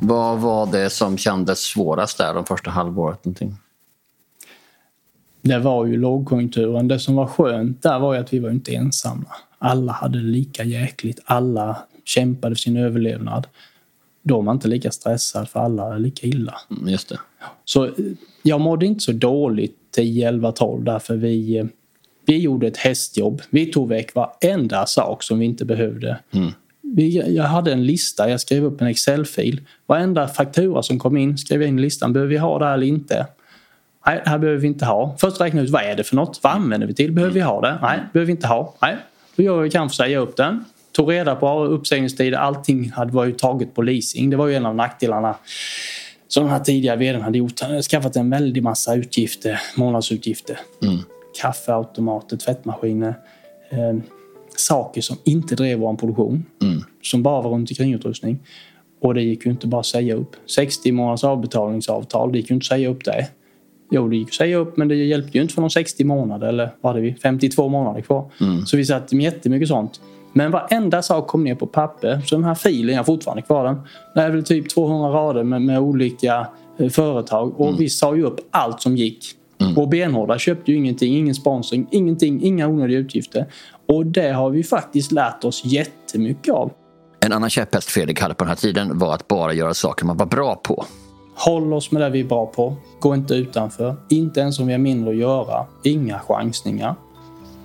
Vad 0.07 0.39
var 0.39 0.67
det 0.67 0.91
som 0.91 1.19
kändes 1.19 1.61
svårast 1.61 2.19
där 2.19 2.35
de 2.35 2.47
första 2.47 2.71
halvåret? 2.71 3.25
Någonting? 3.25 3.57
Det 5.43 5.59
var 5.59 5.87
ju 5.87 5.97
lågkonjunkturen. 5.97 6.89
Det 6.89 6.99
som 6.99 7.15
var 7.15 7.27
skönt 7.27 7.83
där 7.83 7.99
var 7.99 8.15
ju 8.15 8.21
att 8.21 8.33
vi 8.33 8.39
var 8.39 8.51
inte 8.51 8.75
ensamma. 8.75 9.27
Alla 9.59 9.93
hade 9.93 10.19
det 10.19 10.25
lika 10.25 10.65
jäkligt. 10.65 11.21
Alla 11.25 11.77
kämpade 12.05 12.55
för 12.55 12.61
sin 12.61 12.77
överlevnad. 12.77 13.47
Då 14.23 14.37
var 14.37 14.43
man 14.43 14.57
inte 14.57 14.69
lika 14.69 14.91
stressad 14.91 15.49
för 15.49 15.61
alla 15.61 15.95
är 15.95 15.99
lika 15.99 16.27
illa. 16.27 16.55
Mm, 16.71 16.89
just 16.89 17.09
det. 17.09 17.19
Så 17.65 17.91
jag 18.43 18.61
mådde 18.61 18.87
inte 18.87 19.01
så 19.01 19.13
dåligt 19.13 19.77
10, 19.91 20.29
11, 20.29 20.53
12 20.53 20.85
därför 20.85 21.17
vi, 21.17 21.69
vi 22.27 22.39
gjorde 22.39 22.67
ett 22.67 22.77
hästjobb. 22.77 23.43
Vi 23.51 23.67
tog 23.67 23.89
väck 23.89 24.15
varenda 24.15 24.87
sak 24.87 25.23
som 25.23 25.39
vi 25.39 25.47
inte 25.47 25.65
behövde. 25.65 26.19
Mm. 26.31 26.53
Jag 27.27 27.45
hade 27.45 27.73
en 27.73 27.87
lista, 27.87 28.31
jag 28.31 28.41
skrev 28.41 28.65
upp 28.65 28.81
en 28.81 28.87
Excel-fil. 28.87 29.61
Varenda 29.87 30.29
faktura 30.29 30.83
som 30.83 30.99
kom 30.99 31.17
in 31.17 31.39
skrev 31.39 31.63
jag 31.63 31.69
in 31.69 31.79
i 31.79 31.83
listan. 31.83 32.13
Behöver 32.13 32.31
vi 32.31 32.37
ha 32.37 32.59
det 32.59 32.65
här 32.65 32.75
eller 32.75 32.87
inte? 32.87 33.27
Nej, 34.07 34.21
det 34.25 34.31
här 34.31 34.39
behöver 34.39 34.61
vi 34.61 34.67
inte 34.67 34.85
ha. 34.85 35.17
Först 35.19 35.41
räkna 35.41 35.63
ut 35.63 35.71
vad 35.71 35.83
är 35.83 35.97
det 35.97 36.05
för 36.05 36.17
något? 36.17 36.41
Vad 36.43 36.53
använder 36.53 36.87
vi 36.87 36.95
till? 36.95 37.13
Behöver 37.13 37.35
vi 37.35 37.41
ha 37.41 37.61
det? 37.61 37.79
Nej, 37.83 38.01
behöver 38.13 38.27
vi 38.27 38.33
inte 38.33 38.47
ha. 38.47 38.75
Nej, 38.83 38.97
då 39.37 39.43
gör 39.43 39.61
vi 39.61 39.71
kan 39.71 39.89
för 39.89 39.93
att 39.93 39.97
säga 39.97 40.19
upp 40.19 40.37
den. 40.37 40.65
Tog 40.93 41.13
reda 41.13 41.35
på 41.35 41.65
uppsägningstider. 41.65 42.39
Allting 42.39 42.91
hade 42.91 43.13
varit 43.13 43.39
taget 43.39 43.75
på 43.75 43.83
leasing. 43.83 44.31
Det 44.31 44.37
var 44.37 44.47
ju 44.47 44.55
en 44.55 44.67
av 44.67 44.75
nackdelarna 44.75 45.37
som 46.29 46.45
den 46.45 46.53
här 46.53 46.61
tidigare 46.61 46.97
vdn 46.97 47.23
hade 47.23 47.39
gjort. 47.39 47.61
Han 47.61 47.71
hade 47.71 47.83
skaffat 47.83 48.17
en 48.17 48.31
väldig 48.31 48.63
massa 48.63 48.95
utgifter, 48.95 49.61
månadsutgifter. 49.77 50.59
Mm. 50.83 50.99
Kaffeautomater, 51.41 52.37
tvättmaskiner. 52.37 53.15
Eh, 53.71 53.97
saker 54.61 55.01
som 55.01 55.17
inte 55.25 55.55
drev 55.55 55.79
vår 55.79 55.95
produktion. 55.95 56.45
Mm. 56.63 56.83
Som 57.03 57.23
bara 57.23 57.43
var 57.43 57.51
runt 57.51 57.71
omkring 57.71 57.95
utrustning. 57.95 58.39
Och 59.01 59.15
det 59.15 59.23
gick 59.23 59.47
ju 59.47 59.51
inte 59.51 59.67
bara 59.67 59.81
att 59.81 59.87
säga 59.87 60.15
upp. 60.15 60.37
60 60.47 60.93
månaders 60.93 61.25
avbetalningsavtal, 61.25 62.33
det 62.33 62.39
gick 62.39 62.51
ju 62.51 62.55
inte 62.55 62.65
att 62.65 62.69
säga 62.69 62.89
upp 62.89 63.05
det. 63.05 63.29
Jo, 63.91 64.09
det 64.09 64.17
gick 64.17 64.29
att 64.29 64.35
säga 64.35 64.57
upp 64.57 64.77
men 64.77 64.89
det 64.89 64.95
hjälpte 64.95 65.39
ju 65.39 65.43
inte 65.43 65.55
för 65.55 65.61
de 65.61 65.71
60 65.71 66.05
månader 66.05 66.49
eller 66.49 66.71
vad 66.81 66.93
hade 66.93 67.03
vi? 67.03 67.15
52 67.15 67.69
månader 67.69 68.01
kvar. 68.01 68.31
Mm. 68.41 68.67
Så 68.67 68.77
vi 68.77 68.85
satt 68.85 69.13
med 69.13 69.25
jättemycket 69.25 69.69
sånt. 69.69 70.01
Men 70.33 70.51
varenda 70.51 71.03
sak 71.03 71.27
kom 71.27 71.45
ner 71.45 71.55
på 71.55 71.67
papper. 71.67 72.23
Så 72.27 72.35
den 72.35 72.45
här 72.45 72.55
filen, 72.55 72.95
jag 72.95 72.99
har 72.99 73.05
fortfarande 73.05 73.43
kvar 73.43 73.65
den. 73.65 73.81
Det 74.15 74.21
är 74.21 74.31
väl 74.31 74.45
typ 74.45 74.71
200 74.71 75.09
rader 75.09 75.43
med, 75.43 75.63
med 75.63 75.81
olika 75.81 76.47
eh, 76.79 76.89
företag 76.89 77.61
och 77.61 77.67
mm. 77.67 77.79
vi 77.79 77.89
sa 77.89 78.17
ju 78.17 78.25
upp 78.25 78.41
allt 78.51 78.83
som 78.83 78.97
gick. 78.97 79.25
Mm. 79.61 79.79
Och 79.79 79.89
benhårda 79.89 80.39
köpte 80.39 80.71
ju 80.73 80.77
ingenting, 80.77 81.17
ingen 81.17 81.35
sponsring, 81.35 81.87
ingenting, 81.91 82.43
inga 82.43 82.69
onödiga 82.69 82.99
utgifter. 82.99 83.47
Och 83.95 84.07
det 84.07 84.33
har 84.33 84.51
vi 84.51 84.65
faktiskt 84.65 85.13
lärt 85.13 85.45
oss 85.45 85.65
jättemycket 85.65 86.55
av. 86.55 86.73
En 87.21 87.33
annan 87.33 87.51
käpphäst 87.51 87.91
Fredrik 87.91 88.21
hade 88.21 88.35
på 88.35 88.45
den 88.45 88.49
här 88.49 88.57
tiden 88.57 88.99
var 88.99 89.15
att 89.15 89.29
bara 89.29 89.53
göra 89.53 89.75
saker 89.75 90.07
man 90.07 90.17
var 90.17 90.27
bra 90.27 90.55
på. 90.55 90.85
Håll 91.37 91.73
oss 91.73 91.91
med 91.91 92.03
det 92.03 92.11
vi 92.11 92.21
är 92.21 92.25
bra 92.25 92.47
på. 92.47 92.77
Gå 93.01 93.15
inte 93.15 93.35
utanför. 93.35 93.97
Inte 94.09 94.41
ens 94.41 94.61
om 94.61 94.67
vi 94.67 94.73
har 94.73 94.79
mindre 94.79 95.11
att 95.11 95.17
göra. 95.17 95.67
Inga 95.83 96.19
chansningar. 96.19 96.95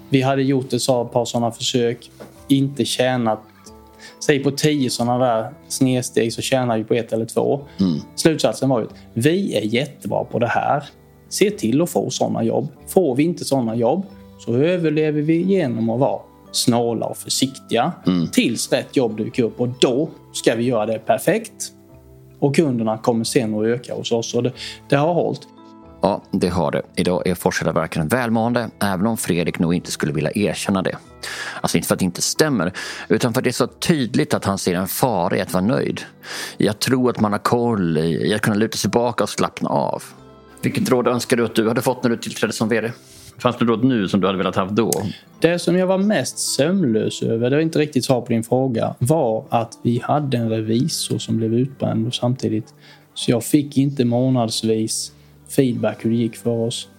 Vi 0.09 0.21
hade 0.21 0.43
gjort 0.43 0.73
ett 0.73 0.87
par 0.87 1.25
sådana 1.25 1.51
försök. 1.51 2.11
Inte 2.47 2.85
tjänat 2.85 3.39
Säg 4.19 4.43
på 4.43 4.51
tio 4.51 4.89
sådana 4.89 5.25
där 5.25 5.53
snedsteg 5.67 6.33
så 6.33 6.41
tjänar 6.41 6.77
vi 6.77 6.83
på 6.83 6.93
ett 6.93 7.13
eller 7.13 7.25
två. 7.25 7.61
Mm. 7.79 7.99
Slutsatsen 8.15 8.69
var 8.69 8.79
ju 8.79 8.85
att 8.85 8.95
vi 9.13 9.57
är 9.57 9.61
jättebra 9.61 10.23
på 10.23 10.39
det 10.39 10.47
här. 10.47 10.83
Se 11.29 11.51
till 11.51 11.81
att 11.81 11.89
få 11.89 12.09
sådana 12.09 12.43
jobb. 12.43 12.67
Får 12.87 13.15
vi 13.15 13.23
inte 13.23 13.45
sådana 13.45 13.75
jobb 13.75 14.05
så 14.39 14.55
överlever 14.55 15.21
vi 15.21 15.41
genom 15.41 15.89
att 15.89 15.99
vara 15.99 16.21
snåla 16.51 17.05
och 17.05 17.17
försiktiga 17.17 17.91
mm. 18.07 18.27
tills 18.27 18.71
rätt 18.71 18.95
jobb 18.95 19.17
dyker 19.17 19.43
upp 19.43 19.59
och 19.59 19.69
då 19.79 20.09
ska 20.33 20.55
vi 20.55 20.63
göra 20.63 20.85
det 20.85 20.99
perfekt. 20.99 21.71
Och 22.39 22.55
kunderna 22.55 22.97
kommer 22.97 23.23
sen 23.23 23.53
att 23.53 23.65
öka 23.65 23.93
hos 23.93 24.11
oss 24.11 24.33
och 24.33 24.43
det, 24.43 24.51
det 24.89 24.95
har 24.95 25.13
hållit. 25.13 25.41
Ja, 26.01 26.23
det 26.31 26.47
har 26.47 26.71
det. 26.71 26.81
Idag 26.95 27.27
är 27.27 27.35
Forshedaverken 27.35 28.07
välmående, 28.07 28.69
även 28.79 29.07
om 29.07 29.17
Fredrik 29.17 29.59
nog 29.59 29.73
inte 29.73 29.91
skulle 29.91 30.13
vilja 30.13 30.31
erkänna 30.35 30.81
det. 30.81 30.97
Alltså 31.61 31.77
inte 31.77 31.87
för 31.87 31.95
att 31.95 31.99
det 31.99 32.05
inte 32.05 32.21
stämmer, 32.21 32.73
utan 33.09 33.33
för 33.33 33.41
att 33.41 33.43
det 33.43 33.49
är 33.49 33.51
så 33.51 33.67
tydligt 33.67 34.33
att 34.33 34.45
han 34.45 34.57
ser 34.57 34.75
en 34.75 34.87
fara 34.87 35.37
i 35.37 35.41
att 35.41 35.53
vara 35.53 35.63
nöjd. 35.63 36.01
I 36.57 36.69
att 36.69 36.79
tro 36.79 37.09
att 37.09 37.19
man 37.19 37.31
har 37.31 37.39
koll, 37.39 37.97
i 37.97 38.33
att 38.33 38.41
kunna 38.41 38.55
luta 38.55 38.77
sig 38.77 38.81
tillbaka 38.81 39.23
och 39.23 39.29
slappna 39.29 39.69
av. 39.69 40.03
Vilket 40.61 40.89
råd 40.89 41.07
önskar 41.07 41.37
du 41.37 41.45
att 41.45 41.55
du 41.55 41.67
hade 41.67 41.81
fått 41.81 42.03
när 42.03 42.09
du 42.09 42.17
tillträdde 42.17 42.53
som 42.53 42.69
VD? 42.69 42.91
Fanns 43.39 43.57
det 43.57 43.65
råd 43.65 43.83
nu 43.83 44.07
som 44.07 44.21
du 44.21 44.27
hade 44.27 44.37
velat 44.37 44.55
ha 44.55 44.65
då? 44.65 44.91
Det 45.39 45.59
som 45.59 45.77
jag 45.77 45.87
var 45.87 45.97
mest 45.97 46.39
sömnlös 46.39 47.23
över, 47.23 47.49
det 47.49 47.55
var 47.55 47.63
inte 47.63 47.79
riktigt 47.79 48.05
svar 48.05 48.21
på 48.21 48.27
din 48.27 48.43
fråga, 48.43 48.95
var 48.99 49.45
att 49.49 49.79
vi 49.83 50.01
hade 50.03 50.37
en 50.37 50.49
revisor 50.49 51.17
som 51.17 51.37
blev 51.37 51.53
utbränd 51.53 52.13
samtidigt. 52.13 52.73
Så 53.13 53.31
jag 53.31 53.43
fick 53.43 53.77
inte 53.77 54.05
månadsvis 54.05 55.11
feedback 55.49 56.05
hur 56.05 56.09
det 56.09 56.15
gick 56.15 56.35
för 56.35 56.51
oss. 56.51 56.89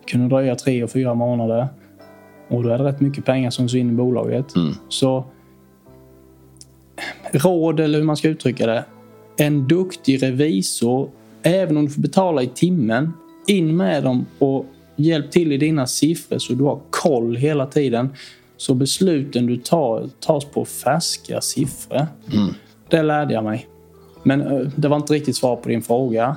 Det 0.00 0.12
kunde 0.12 0.28
dröja 0.28 0.54
tre 0.54 0.84
och 0.84 0.90
fyra 0.90 1.14
månader. 1.14 1.68
Och 2.48 2.62
då 2.62 2.68
är 2.68 2.78
det 2.78 2.84
rätt 2.84 3.00
mycket 3.00 3.24
pengar 3.24 3.50
som 3.50 3.64
försvinner 3.64 3.92
i 3.92 3.96
bolaget. 3.96 4.56
Mm. 4.56 4.74
Så 4.88 5.24
råd, 7.32 7.80
eller 7.80 7.98
hur 7.98 8.04
man 8.04 8.16
ska 8.16 8.28
uttrycka 8.28 8.66
det. 8.66 8.84
En 9.36 9.68
duktig 9.68 10.22
revisor, 10.22 11.10
även 11.42 11.76
om 11.76 11.84
du 11.84 11.90
får 11.90 12.02
betala 12.02 12.42
i 12.42 12.46
timmen, 12.46 13.12
in 13.46 13.76
med 13.76 14.02
dem 14.04 14.26
och 14.38 14.66
hjälp 14.96 15.30
till 15.30 15.52
i 15.52 15.56
dina 15.56 15.86
siffror 15.86 16.38
så 16.38 16.52
du 16.52 16.64
har 16.64 16.80
koll 16.90 17.36
hela 17.36 17.66
tiden. 17.66 18.08
Så 18.56 18.74
besluten 18.74 19.46
du 19.46 19.56
tar 19.56 20.08
tas 20.20 20.44
på 20.44 20.64
färska 20.64 21.40
siffror. 21.40 22.06
Mm. 22.32 22.54
Det 22.88 23.02
lärde 23.02 23.34
jag 23.34 23.44
mig. 23.44 23.68
Men 24.22 24.40
eh, 24.40 24.68
det 24.76 24.88
var 24.88 24.96
inte 24.96 25.14
riktigt 25.14 25.36
svar 25.36 25.56
på 25.56 25.68
din 25.68 25.82
fråga. 25.82 26.36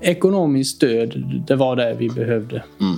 Ekonomiskt 0.00 0.76
stöd, 0.76 1.42
det 1.46 1.56
var 1.56 1.76
det 1.76 1.94
vi 1.98 2.08
behövde. 2.08 2.64
Mm. 2.80 2.96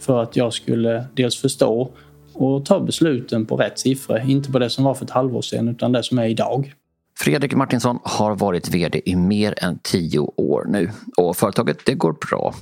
För 0.00 0.22
att 0.22 0.36
jag 0.36 0.52
skulle 0.52 1.04
dels 1.14 1.36
förstå 1.36 1.90
och 2.32 2.64
ta 2.64 2.80
besluten 2.80 3.46
på 3.46 3.56
rätt 3.56 3.78
siffror. 3.78 4.22
Inte 4.28 4.52
på 4.52 4.58
det 4.58 4.70
som 4.70 4.84
var 4.84 4.94
för 4.94 5.04
ett 5.04 5.10
halvår 5.10 5.42
sedan 5.42 5.68
utan 5.68 5.92
det 5.92 6.02
som 6.02 6.18
är 6.18 6.26
idag. 6.26 6.74
Fredrik 7.18 7.54
Martinsson 7.54 7.98
har 8.02 8.36
varit 8.36 8.68
VD 8.68 9.00
i 9.04 9.16
mer 9.16 9.64
än 9.64 9.78
tio 9.82 10.18
år 10.36 10.64
nu 10.68 10.90
och 11.16 11.36
företaget 11.36 11.78
det 11.84 11.94
går 11.94 12.12
bra. 12.30 12.54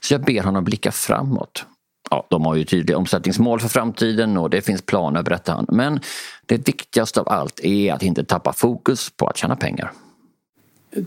Så 0.00 0.14
jag 0.14 0.24
ber 0.24 0.42
honom 0.42 0.64
blicka 0.64 0.92
framåt. 0.92 1.64
Ja, 2.10 2.26
de 2.30 2.44
har 2.44 2.54
ju 2.54 2.64
tydliga 2.64 2.98
omsättningsmål 2.98 3.60
för 3.60 3.68
framtiden 3.68 4.36
och 4.36 4.50
det 4.50 4.62
finns 4.62 4.82
planer 4.82 5.22
berättar 5.22 5.52
han. 5.52 5.66
Men 5.68 6.00
det 6.46 6.68
viktigaste 6.68 7.20
av 7.20 7.28
allt 7.28 7.60
är 7.60 7.92
att 7.92 8.02
inte 8.02 8.24
tappa 8.24 8.52
fokus 8.52 9.10
på 9.10 9.26
att 9.26 9.36
tjäna 9.36 9.56
pengar. 9.56 9.92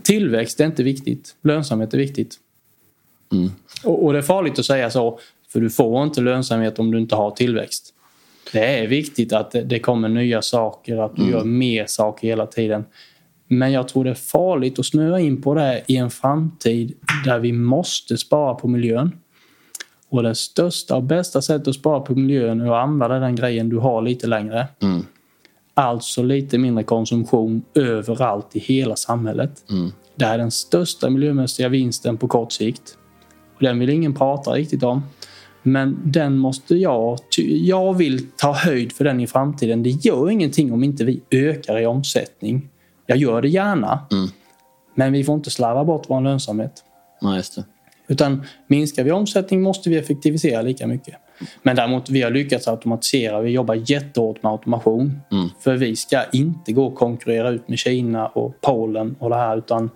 Tillväxt 0.02 0.60
är 0.60 0.66
inte 0.66 0.82
viktigt. 0.82 1.36
Lönsamhet 1.42 1.94
är 1.94 1.98
viktigt. 1.98 2.36
Mm. 3.32 3.50
Och, 3.84 4.04
och 4.04 4.12
det 4.12 4.18
är 4.18 4.22
farligt 4.22 4.58
att 4.58 4.64
säga 4.64 4.90
så 4.90 5.18
för 5.48 5.60
du 5.60 5.70
får 5.70 6.04
inte 6.04 6.20
lönsamhet 6.20 6.78
om 6.78 6.90
du 6.90 6.98
inte 6.98 7.14
har 7.14 7.30
tillväxt. 7.30 7.94
Det 8.52 8.78
är 8.78 8.86
viktigt 8.86 9.32
att 9.32 9.54
det 9.64 9.78
kommer 9.78 10.08
nya 10.08 10.42
saker, 10.42 10.96
att 10.96 11.16
du 11.16 11.22
mm. 11.22 11.34
gör 11.34 11.44
mer 11.44 11.86
saker 11.86 12.28
hela 12.28 12.46
tiden. 12.46 12.84
Men 13.48 13.72
jag 13.72 13.88
tror 13.88 14.04
det 14.04 14.10
är 14.10 14.14
farligt 14.14 14.78
att 14.78 14.86
snöa 14.86 15.20
in 15.20 15.42
på 15.42 15.54
det 15.54 15.82
i 15.86 15.96
en 15.96 16.10
framtid 16.10 16.94
där 17.24 17.38
vi 17.38 17.52
måste 17.52 18.16
spara 18.16 18.54
på 18.54 18.68
miljön. 18.68 19.12
Och 20.08 20.22
det 20.22 20.34
största 20.34 20.96
och 20.96 21.02
bästa 21.02 21.42
sättet 21.42 21.68
att 21.68 21.74
spara 21.74 22.00
på 22.00 22.14
miljön 22.14 22.60
är 22.60 22.66
att 22.66 22.84
använda 22.84 23.18
den 23.18 23.36
grejen 23.36 23.68
du 23.68 23.78
har 23.78 24.02
lite 24.02 24.26
längre. 24.26 24.66
Mm. 24.82 25.06
Alltså 25.74 26.22
lite 26.22 26.58
mindre 26.58 26.84
konsumtion 26.84 27.62
överallt 27.74 28.56
i 28.56 28.58
hela 28.58 28.96
samhället. 28.96 29.64
Mm. 29.70 29.92
Det 30.14 30.24
är 30.24 30.38
den 30.38 30.50
största 30.50 31.10
miljömässiga 31.10 31.68
vinsten 31.68 32.16
på 32.16 32.28
kort 32.28 32.52
sikt. 32.52 32.98
Och 33.54 33.62
den 33.62 33.78
vill 33.78 33.90
ingen 33.90 34.14
prata 34.14 34.50
riktigt 34.50 34.82
om. 34.82 35.02
Men 35.66 36.00
den 36.04 36.38
måste 36.38 36.74
jag... 36.74 37.18
Jag 37.48 37.94
vill 37.94 38.30
ta 38.36 38.52
höjd 38.52 38.92
för 38.92 39.04
den 39.04 39.20
i 39.20 39.26
framtiden. 39.26 39.82
Det 39.82 39.90
gör 39.90 40.30
ingenting 40.30 40.72
om 40.72 40.84
inte 40.84 41.04
vi 41.04 41.20
ökar 41.30 41.80
i 41.80 41.86
omsättning. 41.86 42.68
Jag 43.06 43.18
gör 43.18 43.42
det 43.42 43.48
gärna. 43.48 44.06
Mm. 44.12 44.28
Men 44.94 45.12
vi 45.12 45.24
får 45.24 45.34
inte 45.34 45.50
slarva 45.50 45.84
bort 45.84 46.04
vår 46.08 46.20
lönsamhet. 46.20 46.84
Nej, 47.22 47.36
just 47.36 47.54
det. 47.54 47.64
Utan 48.08 48.42
minskar 48.66 49.04
vi 49.04 49.12
omsättning 49.12 49.62
måste 49.62 49.90
vi 49.90 49.96
effektivisera 49.96 50.62
lika 50.62 50.86
mycket. 50.86 51.14
Men 51.62 51.76
däremot 51.76 52.10
vi 52.10 52.22
har 52.22 52.30
lyckats 52.30 52.68
automatisera. 52.68 53.40
Vi 53.40 53.50
jobbar 53.50 53.90
jättehårt 53.90 54.42
med 54.42 54.52
automation. 54.52 55.20
Mm. 55.32 55.48
För 55.60 55.76
vi 55.76 55.96
ska 55.96 56.24
inte 56.32 56.72
gå 56.72 56.86
och 56.86 56.94
konkurrera 56.94 57.50
ut 57.50 57.68
med 57.68 57.78
Kina 57.78 58.26
och 58.26 58.60
Polen 58.60 59.16
och 59.18 59.30
det 59.30 59.36
här 59.36 59.56
utan 59.56 59.90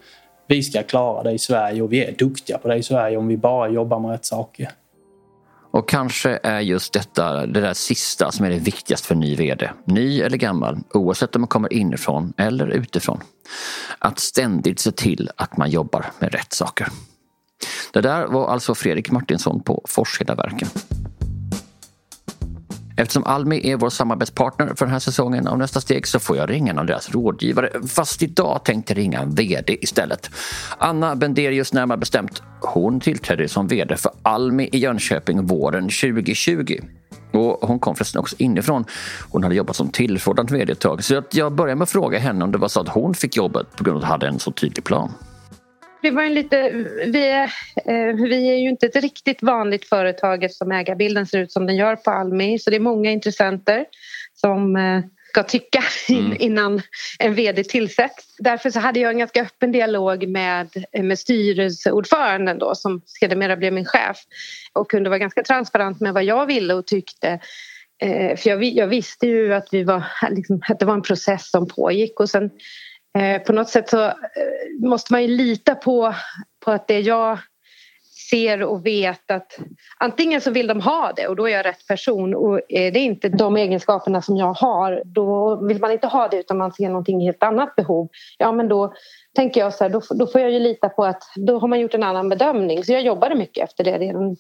vi 0.47 0.63
ska 0.63 0.83
klara 0.83 1.23
det 1.23 1.33
i 1.33 1.39
Sverige 1.39 1.83
och 1.83 1.93
vi 1.93 2.05
är 2.05 2.13
duktiga 2.13 2.59
på 2.59 2.69
det 2.69 2.77
i 2.77 2.83
Sverige 2.83 3.17
om 3.17 3.29
vi 3.29 3.37
bara 3.37 3.69
jobbar 3.69 3.99
med 3.99 4.11
rätt 4.11 4.25
saker. 4.25 4.71
Och 5.71 5.89
kanske 5.89 6.41
är 6.43 6.61
just 6.61 6.93
detta 6.93 7.47
det 7.47 7.61
där 7.61 7.75
sista 7.75 8.33
som 8.33 8.47
är 8.47 8.51
det 8.51 8.59
viktigaste 8.59 9.07
för 9.07 9.15
en 9.15 9.21
ny 9.21 9.37
VD. 9.37 9.71
Ny 9.85 10.21
eller 10.21 10.37
gammal, 10.37 10.79
oavsett 10.95 11.37
om 11.37 11.43
man 11.43 11.49
kommer 11.49 11.73
inifrån 11.73 12.33
eller 12.37 12.67
utifrån. 12.67 13.21
Att 13.99 14.19
ständigt 14.19 14.81
se 14.81 14.93
till 14.93 15.31
att 15.37 15.57
man 15.57 15.71
jobbar 15.71 16.07
med 16.19 16.33
rätt 16.33 16.53
saker. 16.53 16.89
Det 17.93 18.01
där 18.01 18.27
var 18.27 18.49
alltså 18.49 18.75
Fredrik 18.75 19.11
Martinsson 19.11 19.63
på 19.63 19.83
Forshedaverken. 19.89 20.69
Eftersom 22.99 23.25
Almi 23.25 23.71
är 23.71 23.77
vår 23.77 23.91
samarbetspartner 23.91 24.67
för 24.67 24.85
den 24.85 24.93
här 24.93 24.99
säsongen 24.99 25.49
av 25.49 25.59
Nästa 25.59 25.81
steg 25.81 26.07
så 26.07 26.19
får 26.19 26.37
jag 26.37 26.51
ringa 26.51 26.73
en 26.73 26.79
av 26.79 26.87
deras 26.87 27.11
rådgivare. 27.11 27.71
Fast 27.89 28.23
idag 28.23 28.65
tänkte 28.65 28.93
jag 28.93 28.99
ringa 28.99 29.21
en 29.21 29.35
VD 29.35 29.85
istället. 29.85 30.31
Anna 30.79 31.17
Benderius 31.17 31.73
närmare 31.73 31.99
bestämt. 31.99 32.43
Hon 32.61 33.01
tillträdde 33.01 33.49
som 33.49 33.69
VD 33.69 33.97
för 33.97 34.13
Almi 34.23 34.69
i 34.73 34.79
Jönköping 34.79 35.47
våren 35.47 35.83
2020. 35.83 36.79
Och 37.33 37.69
hon 37.69 37.79
kom 37.79 37.97
förresten 37.97 38.21
också 38.21 38.37
inifrån. 38.39 38.85
Hon 39.31 39.43
hade 39.43 39.55
jobbat 39.55 39.77
som 39.77 39.89
tillförordnad 39.89 40.51
VD 40.51 40.73
ett 40.73 40.81
tag. 40.81 41.05
Så 41.05 41.23
jag 41.31 41.53
började 41.53 41.79
med 41.79 41.83
att 41.83 41.91
fråga 41.91 42.19
henne 42.19 42.45
om 42.45 42.53
det 42.53 42.59
var 42.59 42.69
så 42.69 42.81
att 42.81 42.89
hon 42.89 43.15
fick 43.15 43.37
jobbet 43.37 43.77
på 43.77 43.85
grund 43.85 43.97
av 43.97 44.03
att 44.03 44.09
hon 44.09 44.13
hade 44.13 44.29
en 44.29 44.39
så 44.39 44.53
tydlig 44.53 44.85
plan. 44.85 45.13
Det 46.03 46.11
var 46.11 46.23
en 46.23 46.35
lite, 46.35 46.71
vi, 47.07 47.29
är, 47.29 47.45
eh, 47.87 48.15
vi 48.15 48.51
är 48.51 48.57
ju 48.57 48.69
inte 48.69 48.87
ett 48.87 48.97
riktigt 48.97 49.43
vanligt 49.43 49.89
företag 49.89 50.51
som 50.51 50.73
ägarbilden 50.73 51.27
ser 51.27 51.39
ut 51.39 51.53
som 51.53 51.67
den 51.67 51.77
gör 51.77 51.97
på 51.97 52.11
Almi. 52.11 52.59
Så 52.59 52.71
det 52.71 52.77
är 52.77 52.81
många 52.81 53.11
intressenter 53.11 53.87
som 54.35 54.77
eh, 54.77 55.01
ska 55.29 55.43
tycka 55.43 55.83
mm. 56.09 56.37
innan 56.39 56.83
en 57.19 57.35
vd 57.35 57.65
tillsätts. 57.65 58.37
Därför 58.39 58.71
så 58.71 58.81
hade 58.81 59.01
jag 59.01 59.13
en 59.13 59.19
ganska 59.19 59.43
öppen 59.43 59.73
dialog 59.73 60.29
med, 60.29 60.85
med 60.93 61.19
styrelseordföranden 61.19 62.59
då, 62.59 62.75
som 62.75 63.03
sedermera 63.07 63.57
blev 63.57 63.73
min 63.73 63.85
chef 63.85 64.17
och 64.73 64.91
kunde 64.91 65.11
vara 65.11 65.19
ganska 65.19 65.43
transparent 65.43 66.01
med 66.01 66.15
vad 66.15 66.25
jag 66.25 66.47
ville 66.47 66.75
och 66.75 66.87
tyckte. 66.87 67.41
Eh, 68.03 68.37
för 68.37 68.51
jag, 68.51 68.65
jag, 68.65 68.87
visste 68.87 69.27
ju 69.27 69.55
att, 69.55 69.69
vi 69.73 69.85
var, 69.85 70.05
liksom, 70.31 70.61
att 70.69 70.79
det 70.79 70.87
var 70.87 70.95
en 70.95 71.03
process 71.03 71.51
som 71.51 71.69
pågick 71.69 72.21
och 72.21 72.31
sen 72.31 72.51
Eh, 73.19 73.43
på 73.43 73.53
något 73.53 73.69
sätt 73.69 73.89
så 73.89 74.05
eh, 74.05 74.13
måste 74.81 75.13
man 75.13 75.23
ju 75.23 75.29
lita 75.29 75.75
på, 75.75 76.15
på 76.65 76.71
att 76.71 76.89
det 76.89 77.01
jag 77.01 77.39
ser 78.31 78.63
och 78.63 78.87
vet 78.87 79.31
att 79.31 79.59
antingen 79.99 80.41
så 80.41 80.51
vill 80.51 80.67
de 80.67 80.81
ha 80.81 81.13
det 81.17 81.29
och 81.29 81.37
då 81.37 81.49
är 81.49 81.53
jag 81.53 81.67
rätt 81.67 81.87
person 81.87 82.35
och 82.35 82.57
eh, 82.57 82.83
är 82.87 82.91
det 82.91 82.99
inte 82.99 83.29
de 83.29 83.57
egenskaperna 83.57 84.23
som 84.23 84.37
jag 84.37 84.53
har 84.53 85.03
då 85.05 85.57
vill 85.67 85.81
man 85.81 85.93
inte 85.93 86.07
ha 86.07 86.29
det 86.29 86.37
utan 86.37 86.59
man 86.59 86.73
ser 86.73 86.89
någonting 86.89 87.21
helt 87.21 87.43
annat 87.43 87.77
behov. 87.77 88.09
Ja 88.39 88.53
men 88.53 88.69
då 88.69 88.93
tänker 89.37 89.61
jag 89.61 89.75
så 89.75 89.85
här, 89.85 89.91
då, 89.91 90.01
då 90.11 90.27
får 90.27 90.41
jag 90.41 90.51
ju 90.51 90.59
lita 90.59 90.89
på 90.89 91.05
att 91.05 91.23
då 91.37 91.59
har 91.59 91.69
man 91.69 91.81
gjort 91.81 91.95
en 91.95 92.03
annan 92.03 92.29
bedömning 92.29 92.85
så 92.85 92.93
jag 92.93 93.03
jobbade 93.03 93.35
mycket 93.35 93.65
efter 93.65 93.85
det 93.85 93.99
redan 93.99 94.37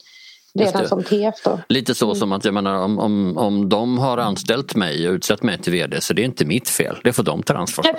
redan 0.59 0.88
som 0.88 1.03
TF 1.03 1.35
då. 1.44 1.61
Lite 1.68 1.94
så 1.94 2.05
mm. 2.05 2.14
som 2.14 2.33
att 2.33 2.44
jag 2.44 2.55
menar 2.55 2.75
om, 2.75 2.99
om, 2.99 3.38
om 3.38 3.68
de 3.68 3.99
har 3.99 4.18
anställt 4.18 4.75
mig 4.75 5.09
och 5.09 5.12
utsett 5.12 5.42
mig 5.42 5.59
till 5.59 5.73
VD 5.73 6.01
så 6.01 6.14
det 6.14 6.23
är 6.23 6.25
inte 6.25 6.44
mitt 6.44 6.68
fel. 6.68 6.97
Det 7.05 7.12
får 7.12 7.23
de 7.23 7.42
ta 7.42 7.55
ansvar 7.55 7.85
för. 7.85 7.94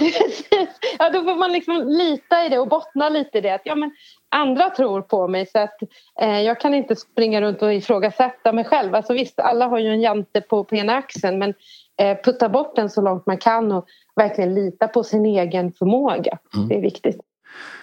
ja, 1.00 1.10
då 1.10 1.24
får 1.24 1.36
man 1.36 1.52
liksom 1.52 1.88
lita 1.88 2.46
i 2.46 2.50
det 2.50 2.60
och 2.60 2.68
bottna 2.68 3.10
lite 3.10 3.38
i 3.38 3.42
det. 3.42 3.54
Att, 3.54 3.62
ja, 3.64 3.76
men 3.76 3.92
andra 4.30 4.70
tror 4.70 5.02
på 5.02 5.28
mig 5.28 5.46
så 5.46 5.60
att 5.60 5.82
eh, 6.22 6.42
jag 6.42 6.60
kan 6.60 6.74
inte 6.74 6.96
springa 6.96 7.42
runt 7.42 7.62
och 7.62 7.74
ifrågasätta 7.74 8.52
mig 8.52 8.66
själv. 8.66 8.96
Alltså, 8.96 9.14
visst, 9.14 9.40
alla 9.40 9.68
har 9.68 9.80
ju 9.80 9.88
en 9.88 10.02
jante 10.02 10.42
på, 10.42 10.64
på 10.64 10.76
ena 10.76 10.94
axeln 10.94 11.40
men 11.40 11.54
eh, 12.02 12.18
putta 12.24 12.50
bort 12.50 12.76
den 12.76 12.90
så 12.90 13.02
långt 13.02 13.26
man 13.26 13.38
kan 13.38 13.72
och 13.72 13.86
verkligen 14.16 14.56
lita 14.56 14.88
på 14.88 15.04
sin 15.04 15.26
egen 15.26 15.72
förmåga. 15.72 16.38
Mm. 16.56 16.68
Det 16.68 16.76
är 16.76 16.82
viktigt. 16.82 17.22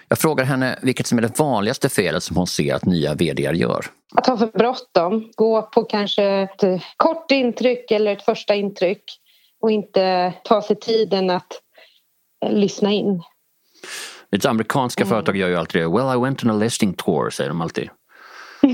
Jag 0.08 0.18
frågar 0.18 0.44
henne 0.44 0.78
vilket 0.82 1.06
som 1.06 1.18
är 1.18 1.22
det 1.22 1.38
vanligaste 1.38 1.88
felet 1.88 2.22
som 2.22 2.36
hon 2.36 2.46
ser 2.46 2.74
att 2.74 2.84
nya 2.84 3.14
vd 3.14 3.42
gör. 3.42 3.86
Att 4.14 4.26
ha 4.26 4.36
för 4.36 4.46
bråttom, 4.46 5.30
gå 5.34 5.62
på 5.62 5.84
kanske 5.84 6.24
ett 6.24 6.82
kort 6.96 7.30
intryck 7.30 7.90
eller 7.90 8.12
ett 8.12 8.22
första 8.22 8.54
intryck 8.54 9.04
och 9.60 9.70
inte 9.70 10.32
ta 10.44 10.62
sig 10.62 10.76
tiden 10.76 11.30
att 11.30 11.52
eh, 12.44 12.52
lyssna 12.52 12.92
in. 12.92 13.22
Lite 14.30 14.50
amerikanska 14.50 15.04
mm. 15.04 15.10
företag 15.10 15.36
gör 15.36 15.48
ju 15.48 15.56
alltid 15.56 15.82
det. 15.82 15.88
Well, 15.88 16.16
I 16.16 16.20
went 16.20 16.44
on 16.44 16.50
a 16.50 16.54
listing 16.54 16.94
tour, 16.94 17.30
säger 17.30 17.50
de 17.50 17.60
alltid. 17.60 17.90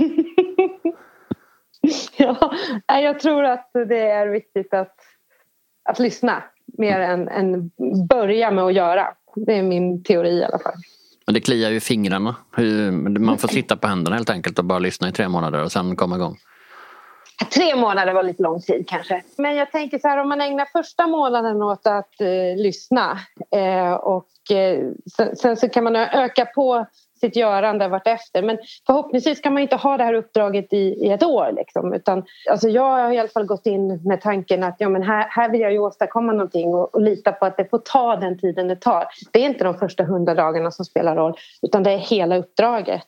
ja, 2.16 2.52
jag 2.86 3.20
tror 3.20 3.44
att 3.44 3.70
det 3.72 4.10
är 4.10 4.26
viktigt 4.26 4.74
att, 4.74 4.96
att 5.90 5.98
lyssna 5.98 6.42
mer 6.78 7.00
än, 7.00 7.28
än 7.28 7.70
börja 8.08 8.50
med 8.50 8.64
att 8.64 8.74
göra. 8.74 9.14
Det 9.46 9.54
är 9.54 9.62
min 9.62 10.02
teori 10.02 10.38
i 10.38 10.44
alla 10.44 10.58
fall. 10.58 10.74
Men 11.32 11.34
det 11.34 11.40
kliar 11.40 11.70
ju 11.70 11.76
i 11.76 11.80
fingrarna. 11.80 12.36
Man 13.18 13.38
får 13.38 13.48
sitta 13.48 13.76
på 13.76 13.88
händerna 13.88 14.16
helt 14.16 14.30
enkelt 14.30 14.58
och 14.58 14.64
bara 14.64 14.78
lyssna 14.78 15.08
i 15.08 15.12
tre 15.12 15.28
månader 15.28 15.62
och 15.62 15.72
sen 15.72 15.96
komma 15.96 16.16
igång. 16.16 16.36
Tre 17.54 17.76
månader 17.76 18.12
var 18.12 18.22
lite 18.22 18.42
lång 18.42 18.60
tid 18.60 18.84
kanske. 18.88 19.22
Men 19.36 19.56
jag 19.56 19.72
tänker 19.72 19.98
så 19.98 20.08
här 20.08 20.18
om 20.18 20.28
man 20.28 20.40
ägnar 20.40 20.64
första 20.72 21.06
månaden 21.06 21.62
åt 21.62 21.86
att 21.86 22.20
eh, 22.20 22.62
lyssna 22.62 23.18
eh, 23.50 23.92
och 23.92 24.50
eh, 24.50 24.78
sen, 25.16 25.36
sen, 25.36 25.56
så 25.56 25.68
kan 25.68 25.84
man 25.84 25.96
öka 25.96 26.46
på 26.46 26.86
sitt 27.22 27.36
görande 27.36 27.88
vartefter. 27.88 28.42
Men 28.42 28.58
förhoppningsvis 28.86 29.40
kan 29.40 29.52
man 29.52 29.62
inte 29.62 29.76
ha 29.76 29.96
det 29.96 30.04
här 30.04 30.14
uppdraget 30.14 30.72
i, 30.72 30.76
i 30.76 31.10
ett 31.10 31.22
år. 31.22 31.52
Liksom, 31.56 31.94
utan, 31.94 32.24
alltså 32.50 32.68
jag 32.68 32.82
har 32.82 33.12
i 33.12 33.18
alla 33.18 33.28
fall 33.28 33.46
gått 33.46 33.66
in 33.66 34.00
med 34.04 34.20
tanken 34.20 34.62
att 34.62 34.76
ja, 34.78 34.88
men 34.88 35.02
här, 35.02 35.26
här 35.28 35.50
vill 35.50 35.60
jag 35.60 35.72
ju 35.72 35.78
åstadkomma 35.78 36.32
någonting 36.32 36.74
och, 36.74 36.94
och 36.94 37.02
lita 37.02 37.32
på 37.32 37.46
att 37.46 37.56
det 37.56 37.70
får 37.70 37.78
ta 37.78 38.16
den 38.16 38.38
tiden 38.38 38.68
det 38.68 38.76
tar. 38.76 39.04
Det 39.32 39.38
är 39.38 39.46
inte 39.46 39.64
de 39.64 39.78
första 39.78 40.04
hundra 40.04 40.34
dagarna 40.34 40.70
som 40.70 40.84
spelar 40.84 41.16
roll 41.16 41.34
utan 41.62 41.82
det 41.82 41.90
är 41.90 41.98
hela 41.98 42.36
uppdraget. 42.36 43.06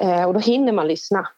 Eh, 0.00 0.24
och 0.24 0.34
då 0.34 0.40
hinner 0.40 0.72
man 0.72 0.88
lyssna. 0.88 1.28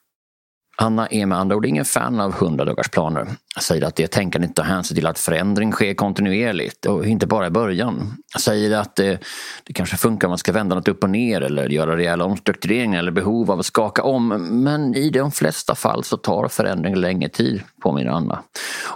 Anna 0.78 1.06
är 1.06 1.26
med 1.26 1.38
andra 1.38 1.56
ord 1.56 1.66
ingen 1.66 1.84
fan 1.84 2.20
av 2.20 2.32
100-dagarsplaner. 2.32 3.28
Säger 3.60 3.86
att 3.86 3.96
det 3.96 4.06
tänkandet 4.06 4.54
tar 4.54 4.62
hänsyn 4.62 4.94
till 4.94 5.06
att 5.06 5.18
förändring 5.18 5.72
sker 5.72 5.94
kontinuerligt 5.94 6.86
och 6.86 7.06
inte 7.06 7.26
bara 7.26 7.46
i 7.46 7.50
början. 7.50 8.16
Säger 8.40 8.78
att 8.78 8.96
det, 8.96 9.18
det 9.64 9.72
kanske 9.72 9.96
funkar 9.96 10.28
om 10.28 10.30
man 10.30 10.38
ska 10.38 10.52
vända 10.52 10.74
något 10.74 10.88
upp 10.88 11.02
och 11.02 11.10
ner 11.10 11.40
eller 11.40 11.68
göra 11.68 11.96
rejäla 11.96 12.24
omstruktureringar 12.24 12.98
eller 12.98 13.10
behov 13.10 13.50
av 13.50 13.58
att 13.58 13.66
skaka 13.66 14.02
om. 14.02 14.28
Men 14.64 14.94
i 14.94 15.10
de 15.10 15.30
flesta 15.30 15.74
fall 15.74 16.04
så 16.04 16.16
tar 16.16 16.48
förändring 16.48 16.94
längre 16.94 17.28
tid, 17.28 17.62
påminner 17.82 18.10
Anna. 18.10 18.42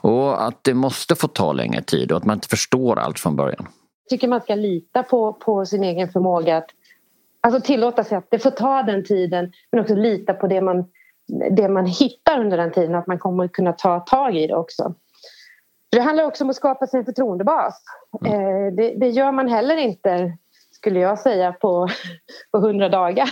Och 0.00 0.46
att 0.46 0.64
det 0.64 0.74
måste 0.74 1.14
få 1.14 1.28
ta 1.28 1.52
längre 1.52 1.82
tid 1.82 2.12
och 2.12 2.18
att 2.18 2.24
man 2.24 2.36
inte 2.36 2.48
förstår 2.48 2.98
allt 2.98 3.18
från 3.18 3.36
början. 3.36 3.66
Jag 4.04 4.10
tycker 4.10 4.28
man 4.28 4.40
ska 4.40 4.54
lita 4.54 5.02
på, 5.02 5.32
på 5.32 5.66
sin 5.66 5.84
egen 5.84 6.08
förmåga 6.08 6.56
att 6.56 6.68
alltså 7.40 7.60
tillåta 7.60 8.04
sig 8.04 8.18
att 8.18 8.26
det 8.30 8.38
får 8.38 8.50
ta 8.50 8.82
den 8.82 9.04
tiden 9.04 9.52
men 9.72 9.80
också 9.80 9.94
lita 9.94 10.34
på 10.34 10.46
det 10.46 10.60
man 10.60 10.84
det 11.50 11.68
man 11.68 11.86
hittar 11.86 12.40
under 12.40 12.56
den 12.56 12.72
tiden 12.72 12.94
att 12.94 13.06
man 13.06 13.18
kommer 13.18 13.48
kunna 13.48 13.72
ta 13.72 14.00
tag 14.00 14.36
i 14.36 14.46
det 14.46 14.56
också. 14.56 14.94
Det 15.90 16.00
handlar 16.00 16.24
också 16.24 16.44
om 16.44 16.50
att 16.50 16.56
skapa 16.56 16.86
sin 16.86 17.04
förtroendebas. 17.04 17.82
Mm. 18.26 18.76
Det, 18.76 18.94
det, 18.94 19.08
gör 19.08 19.32
man 19.32 19.48
heller 19.48 19.76
inte, 19.76 20.32
skulle 20.70 21.00
jag 21.00 21.18
säga, 21.18 21.52
på, 21.52 21.88
på 22.50 22.58
100 22.58 22.88
dagar. 22.88 23.30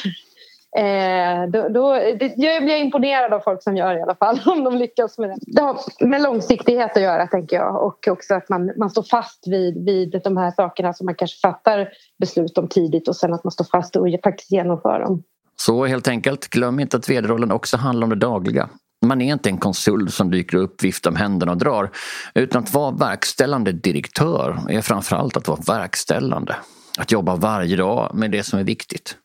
Eh, 0.76 1.50
då, 1.50 1.68
då, 1.68 1.92
det, 1.94 2.32
jag 2.37 2.64
blir 2.64 2.76
imponerad 2.76 3.32
av 3.32 3.40
folk 3.40 3.62
som 3.62 3.76
gör 3.76 3.94
det 3.94 3.98
i 3.98 4.02
alla 4.02 4.14
fall, 4.14 4.40
om 4.46 4.64
de 4.64 4.76
lyckas 4.76 5.18
med 5.18 5.28
det. 5.28 5.37
Det 5.40 5.62
har 5.62 5.78
med 6.06 6.22
långsiktighet 6.22 6.96
att 6.96 7.02
göra, 7.02 7.26
tänker 7.26 7.56
jag. 7.56 7.84
Och 7.84 8.08
också 8.08 8.34
att 8.34 8.48
man, 8.48 8.72
man 8.76 8.90
står 8.90 9.02
fast 9.02 9.48
vid, 9.48 9.84
vid 9.84 10.20
de 10.24 10.37
här 10.37 10.50
sakerna 10.50 10.92
som 10.92 11.04
man 11.04 11.14
kanske 11.14 11.40
fattar 11.40 11.88
beslut 12.18 12.58
om 12.58 12.68
tidigt 12.68 13.08
och 13.08 13.16
sen 13.16 13.34
att 13.34 13.44
man 13.44 13.50
står 13.50 13.64
fast 13.64 13.96
och 13.96 14.06
faktiskt 14.24 14.52
genomför 14.52 15.00
dem. 15.00 15.22
Så 15.61 15.87
helt 15.87 16.09
enkelt, 16.09 16.49
glöm 16.49 16.81
inte 16.81 16.97
att 16.97 17.09
vd-rollen 17.09 17.53
också 17.53 17.77
handlar 17.77 18.05
om 18.05 18.11
det 18.11 18.16
dagliga. 18.16 18.68
Man 19.07 19.21
är 19.21 19.33
inte 19.33 19.49
en 19.49 19.59
konsult 19.59 20.14
som 20.14 20.31
dyker 20.31 20.57
upp, 20.57 20.85
viftar 20.85 21.11
med 21.11 21.21
händerna 21.21 21.53
och 21.53 21.59
drar. 21.59 21.90
Utan 22.35 22.62
att 22.62 22.75
vara 22.75 22.90
verkställande 22.90 23.73
direktör 23.73 24.61
är 24.68 24.81
framförallt 24.81 25.37
att 25.37 25.49
vara 25.49 25.61
verkställande. 25.66 26.57
Att 26.99 27.12
jobba 27.12 27.37
varje 27.37 27.77
dag 27.77 28.11
med 28.14 28.31
det 28.31 28.42
som 28.42 28.59
är 28.59 28.64
viktigt. 28.64 29.16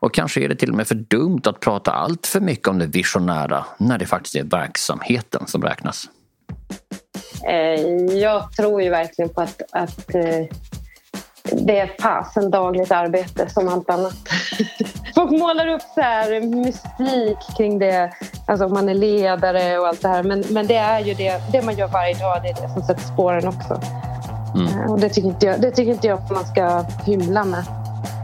Och 0.00 0.14
kanske 0.14 0.40
är 0.40 0.48
det 0.48 0.56
till 0.56 0.70
och 0.70 0.76
med 0.76 0.88
för 0.88 0.94
dumt 0.94 1.40
att 1.44 1.60
prata 1.60 1.90
allt 1.90 2.26
för 2.26 2.40
mycket 2.40 2.68
om 2.68 2.78
det 2.78 2.86
visionära 2.86 3.64
när 3.78 3.98
det 3.98 4.06
faktiskt 4.06 4.36
är 4.36 4.44
verksamheten 4.44 5.46
som 5.46 5.62
räknas. 5.62 6.08
Eh, 7.48 7.80
jag 8.18 8.52
tror 8.52 8.82
ju 8.82 8.90
verkligen 8.90 9.28
på 9.28 9.40
att, 9.40 9.62
att 9.72 10.14
eh, 10.14 10.46
det 11.52 11.78
är 11.78 11.90
fasen 12.00 12.50
dagligt 12.50 12.92
arbete 12.92 13.50
som 13.50 13.68
allt 13.68 13.90
annat. 13.90 14.16
Folk 15.16 15.30
målar 15.30 15.66
upp 15.66 15.82
så 15.94 16.00
här 16.00 16.40
mystik 16.40 17.56
kring 17.56 17.78
det, 17.78 18.10
alltså 18.46 18.64
om 18.66 18.72
man 18.72 18.88
är 18.88 18.94
ledare 18.94 19.78
och 19.78 19.88
allt 19.88 20.02
det 20.02 20.08
här. 20.08 20.22
Men, 20.22 20.44
men 20.50 20.66
det 20.66 20.76
är 20.76 21.00
ju 21.00 21.14
det, 21.14 21.40
det 21.52 21.62
man 21.62 21.76
gör 21.76 21.88
varje 21.88 22.14
dag, 22.14 22.42
det 22.42 22.48
är 22.48 22.62
det 22.62 22.68
som 22.68 22.82
sätter 22.82 23.02
spåren 23.02 23.48
också. 23.48 23.80
Mm. 24.54 24.90
Och 24.90 25.00
det 25.00 25.08
tycker, 25.08 25.28
inte 25.28 25.46
jag, 25.46 25.60
det 25.60 25.70
tycker 25.70 25.92
inte 25.92 26.06
jag 26.06 26.18
att 26.18 26.30
man 26.30 26.44
ska 26.44 26.84
hymla 27.06 27.44
med 27.44 27.64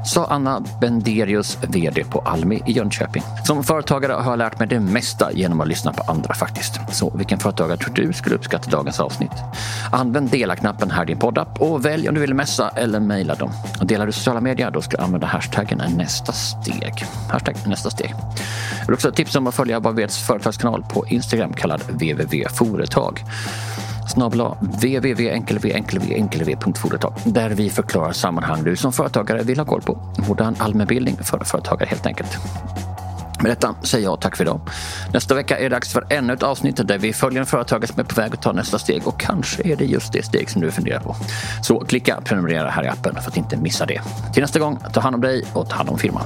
sa 0.05 0.27
Anna 0.27 0.62
Benderius, 0.81 1.59
VD 1.69 2.05
på 2.05 2.21
Almi 2.21 2.62
i 2.67 2.73
Jönköping. 2.73 3.23
Som 3.45 3.65
företagare 3.65 4.12
har 4.12 4.33
jag 4.33 4.38
lärt 4.38 4.59
mig 4.59 4.69
det 4.69 4.81
mesta 4.81 5.33
genom 5.33 5.61
att 5.61 5.69
lyssna 5.69 5.93
på 5.93 6.12
andra 6.12 6.35
faktiskt. 6.35 6.81
Så 6.93 7.12
vilken 7.17 7.38
företagare 7.38 7.77
tror 7.77 7.95
du 7.95 8.12
skulle 8.12 8.35
uppskatta 8.35 8.71
dagens 8.71 9.01
avsnitt? 9.01 9.33
Använd 9.93 10.31
dela-knappen 10.31 10.91
här 10.91 11.03
i 11.03 11.07
din 11.07 11.19
poddapp 11.19 11.61
och 11.61 11.85
välj 11.85 12.09
om 12.09 12.15
du 12.15 12.21
vill 12.21 12.35
messa 12.35 12.69
eller 12.69 13.01
mejla 13.01 13.35
dem. 13.35 13.51
Och 13.81 13.87
delar 13.87 14.07
du 14.07 14.12
sociala 14.12 14.41
medier 14.41 14.71
då 14.71 14.83
ska 14.83 14.97
du 14.97 15.03
använda 15.03 15.27
hashtaggen 15.27 15.83
nästa 15.97 16.33
steg. 16.33 17.05
Hashtag 17.31 17.57
nästa 17.67 17.91
steg. 17.91 18.15
Jag 18.79 18.87
vill 18.87 18.95
också 18.95 19.12
tipsa 19.12 19.38
om 19.38 19.47
att 19.47 19.55
följa 19.55 19.81
Vaveds 19.81 20.19
företagskanal 20.19 20.83
på 20.83 21.07
Instagram 21.07 21.53
kallad 21.53 21.83
www.foretag 21.83 23.25
snabla 24.09 24.57
www.enkelv.enkelv.företag 24.61 27.15
där 27.25 27.51
vi 27.51 27.71
förklarar 27.71 28.12
sammanhang 28.12 28.65
du 28.65 28.77
som 28.77 28.93
företagare 28.93 29.43
vill 29.43 29.59
ha 29.59 29.67
koll 29.67 29.83
på. 29.83 29.99
Modern 30.29 30.57
allmänbildning 30.59 31.17
för 31.17 31.45
företagare 31.45 31.88
helt 31.88 32.07
enkelt. 32.07 32.38
Med 33.43 33.51
detta 33.51 33.75
säger 33.83 34.05
jag 34.05 34.21
tack 34.21 34.37
för 34.37 34.45
idag. 34.45 34.61
Nästa 35.12 35.35
vecka 35.35 35.59
är 35.59 35.62
det 35.62 35.69
dags 35.69 35.93
för 35.93 36.07
ännu 36.11 36.33
ett 36.33 36.43
avsnitt 36.43 36.88
där 36.88 36.99
vi 36.99 37.12
följer 37.12 37.41
en 37.41 37.47
företagare 37.47 37.87
som 37.87 38.01
är 38.01 38.05
på 38.05 38.21
väg 38.21 38.35
att 38.35 38.43
ta 38.43 38.53
nästa 38.53 38.79
steg 38.79 39.09
och 39.09 39.21
kanske 39.21 39.73
är 39.73 39.77
det 39.77 39.85
just 39.85 40.12
det 40.12 40.25
steg 40.25 40.51
som 40.51 40.61
du 40.61 40.71
funderar 40.71 41.01
på. 41.01 41.17
Så 41.62 41.81
klicka 41.81 42.21
prenumerera 42.25 42.71
här 42.71 42.85
i 42.85 42.88
appen 42.88 43.15
för 43.15 43.31
att 43.31 43.37
inte 43.37 43.57
missa 43.57 43.87
det. 43.87 44.03
Till 44.33 44.43
nästa 44.43 44.59
gång, 44.59 44.79
ta 44.93 45.01
hand 45.01 45.15
om 45.15 45.21
dig 45.21 45.45
och 45.53 45.69
ta 45.69 45.77
hand 45.77 45.88
om 45.88 45.99
firman. 45.99 46.25